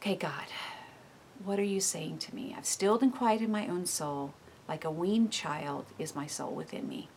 Okay, 0.00 0.14
God, 0.14 0.46
what 1.44 1.58
are 1.58 1.64
you 1.64 1.80
saying 1.80 2.18
to 2.18 2.34
me? 2.34 2.54
I've 2.56 2.66
stilled 2.66 3.02
and 3.02 3.12
quieted 3.12 3.48
my 3.48 3.66
own 3.66 3.86
soul. 3.86 4.34
Like 4.68 4.84
a 4.84 4.90
weaned 4.90 5.30
child 5.30 5.86
is 5.98 6.14
my 6.14 6.26
soul 6.26 6.52
within 6.52 6.88
me. 6.88 7.08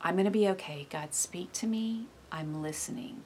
I'm 0.00 0.14
going 0.14 0.24
to 0.24 0.30
be 0.30 0.48
okay. 0.50 0.86
God, 0.90 1.14
speak 1.14 1.52
to 1.54 1.66
me. 1.66 2.06
I'm 2.30 2.62
listening. 2.62 3.22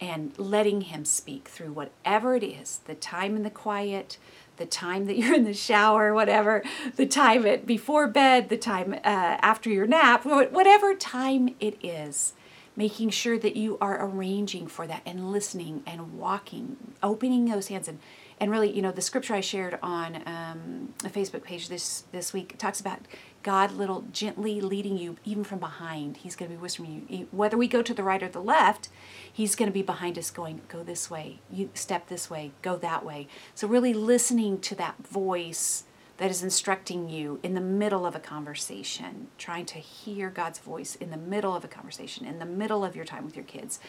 And 0.00 0.32
letting 0.38 0.82
Him 0.82 1.04
speak 1.04 1.48
through 1.48 1.72
whatever 1.72 2.36
it 2.36 2.44
is 2.44 2.80
the 2.86 2.94
time 2.94 3.36
in 3.36 3.42
the 3.42 3.50
quiet, 3.50 4.16
the 4.56 4.66
time 4.66 5.06
that 5.06 5.16
you're 5.18 5.34
in 5.34 5.44
the 5.44 5.54
shower, 5.54 6.14
whatever, 6.14 6.62
the 6.96 7.06
time 7.06 7.44
it 7.44 7.66
before 7.66 8.06
bed, 8.06 8.48
the 8.48 8.56
time 8.56 8.94
uh, 8.94 8.98
after 9.04 9.70
your 9.70 9.86
nap, 9.86 10.24
whatever 10.24 10.94
time 10.94 11.54
it 11.60 11.76
is, 11.84 12.32
making 12.76 13.10
sure 13.10 13.38
that 13.38 13.56
you 13.56 13.76
are 13.80 14.04
arranging 14.04 14.68
for 14.68 14.86
that 14.86 15.02
and 15.04 15.32
listening 15.32 15.82
and 15.84 16.16
walking, 16.16 16.76
opening 17.02 17.46
those 17.46 17.68
hands 17.68 17.88
and 17.88 17.98
and 18.40 18.50
really, 18.50 18.70
you 18.70 18.82
know, 18.82 18.92
the 18.92 19.02
scripture 19.02 19.34
I 19.34 19.40
shared 19.40 19.78
on 19.82 20.22
um, 20.26 20.94
a 21.04 21.08
Facebook 21.08 21.42
page 21.42 21.68
this 21.68 22.04
this 22.12 22.32
week 22.32 22.56
talks 22.58 22.80
about 22.80 23.00
God 23.42 23.72
little 23.72 24.04
gently 24.12 24.60
leading 24.60 24.96
you 24.96 25.16
even 25.24 25.44
from 25.44 25.58
behind. 25.58 26.18
He's 26.18 26.36
going 26.36 26.50
to 26.50 26.56
be 26.56 26.60
whispering 26.60 27.06
you. 27.08 27.28
Whether 27.30 27.56
we 27.56 27.68
go 27.68 27.82
to 27.82 27.94
the 27.94 28.02
right 28.02 28.22
or 28.22 28.28
the 28.28 28.42
left, 28.42 28.88
He's 29.32 29.54
going 29.54 29.68
to 29.68 29.72
be 29.72 29.82
behind 29.82 30.18
us, 30.18 30.30
going, 30.30 30.60
"Go 30.68 30.82
this 30.82 31.10
way. 31.10 31.40
You 31.50 31.70
step 31.74 32.08
this 32.08 32.28
way. 32.28 32.52
Go 32.62 32.76
that 32.76 33.04
way." 33.04 33.28
So 33.54 33.68
really 33.68 33.94
listening 33.94 34.60
to 34.60 34.74
that 34.76 35.06
voice 35.06 35.84
that 36.18 36.30
is 36.30 36.42
instructing 36.42 37.08
you 37.08 37.40
in 37.42 37.54
the 37.54 37.60
middle 37.60 38.04
of 38.04 38.14
a 38.14 38.20
conversation, 38.20 39.28
trying 39.38 39.66
to 39.66 39.78
hear 39.78 40.30
God's 40.30 40.58
voice 40.58 40.94
in 40.96 41.10
the 41.10 41.16
middle 41.16 41.54
of 41.54 41.64
a 41.64 41.68
conversation, 41.68 42.26
in 42.26 42.38
the 42.38 42.46
middle 42.46 42.84
of 42.84 42.94
your 42.94 43.04
time 43.04 43.24
with 43.24 43.36
your 43.36 43.44
kids 43.44 43.80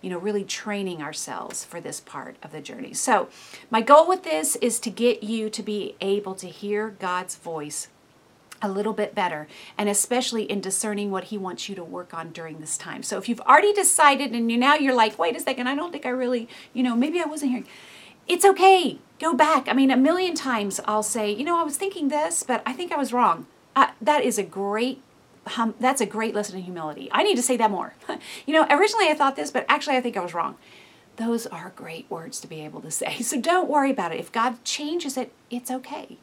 you 0.00 0.10
know, 0.10 0.18
really 0.18 0.44
training 0.44 1.02
ourselves 1.02 1.64
for 1.64 1.80
this 1.80 2.00
part 2.00 2.36
of 2.42 2.52
the 2.52 2.60
journey. 2.60 2.94
So, 2.94 3.28
my 3.70 3.80
goal 3.80 4.06
with 4.06 4.22
this 4.22 4.56
is 4.56 4.78
to 4.80 4.90
get 4.90 5.22
you 5.22 5.50
to 5.50 5.62
be 5.62 5.96
able 6.00 6.34
to 6.36 6.46
hear 6.46 6.90
God's 6.90 7.34
voice 7.34 7.88
a 8.60 8.68
little 8.68 8.92
bit 8.92 9.14
better, 9.14 9.46
and 9.76 9.88
especially 9.88 10.42
in 10.44 10.60
discerning 10.60 11.10
what 11.10 11.24
He 11.24 11.38
wants 11.38 11.68
you 11.68 11.74
to 11.74 11.84
work 11.84 12.14
on 12.14 12.30
during 12.30 12.60
this 12.60 12.76
time. 12.76 13.02
So 13.02 13.18
if 13.18 13.28
you've 13.28 13.40
already 13.40 13.72
decided 13.72 14.32
and 14.32 14.50
you 14.50 14.58
now 14.58 14.74
you're 14.74 14.94
like, 14.94 15.18
wait 15.18 15.36
a 15.36 15.40
second, 15.40 15.68
I 15.68 15.74
don't 15.74 15.92
think 15.92 16.06
I 16.06 16.10
really, 16.10 16.48
you 16.72 16.82
know, 16.82 16.96
maybe 16.96 17.20
I 17.20 17.24
wasn't 17.24 17.52
hearing. 17.52 17.66
It's 18.26 18.44
okay. 18.44 18.98
Go 19.18 19.34
back. 19.34 19.68
I 19.68 19.72
mean, 19.72 19.90
a 19.90 19.96
million 19.96 20.34
times 20.34 20.80
I'll 20.84 21.02
say, 21.02 21.30
you 21.30 21.44
know, 21.44 21.58
I 21.58 21.64
was 21.64 21.76
thinking 21.76 22.08
this, 22.08 22.42
but 22.42 22.62
I 22.64 22.72
think 22.72 22.92
I 22.92 22.96
was 22.96 23.12
wrong. 23.12 23.46
Uh, 23.74 23.88
that 24.00 24.24
is 24.24 24.38
a 24.38 24.42
great 24.42 25.02
hum, 25.46 25.74
that's 25.80 26.00
a 26.00 26.06
great 26.06 26.34
lesson 26.34 26.56
in 26.56 26.62
humility. 26.62 27.08
I 27.10 27.22
need 27.22 27.36
to 27.36 27.42
say 27.42 27.56
that 27.56 27.70
more. 27.70 27.94
you 28.46 28.54
know, 28.54 28.66
originally 28.70 29.08
I 29.08 29.14
thought 29.14 29.36
this, 29.36 29.50
but 29.50 29.64
actually 29.68 29.96
I 29.96 30.00
think 30.00 30.16
I 30.16 30.20
was 30.20 30.34
wrong. 30.34 30.56
Those 31.16 31.46
are 31.46 31.72
great 31.74 32.08
words 32.10 32.40
to 32.40 32.46
be 32.46 32.60
able 32.60 32.80
to 32.82 32.90
say. 33.02 33.20
So 33.20 33.40
don't 33.40 33.68
worry 33.68 33.90
about 33.90 34.12
it. 34.12 34.20
If 34.20 34.32
God 34.32 34.62
changes 34.64 35.16
it, 35.16 35.32
it's 35.50 35.70
okay. 35.70 36.18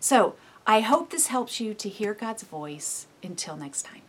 So 0.00 0.34
I 0.66 0.80
hope 0.80 1.10
this 1.10 1.28
helps 1.28 1.60
you 1.60 1.74
to 1.74 1.88
hear 1.88 2.14
God's 2.14 2.42
voice. 2.42 3.06
Until 3.22 3.56
next 3.56 3.82
time. 3.82 4.01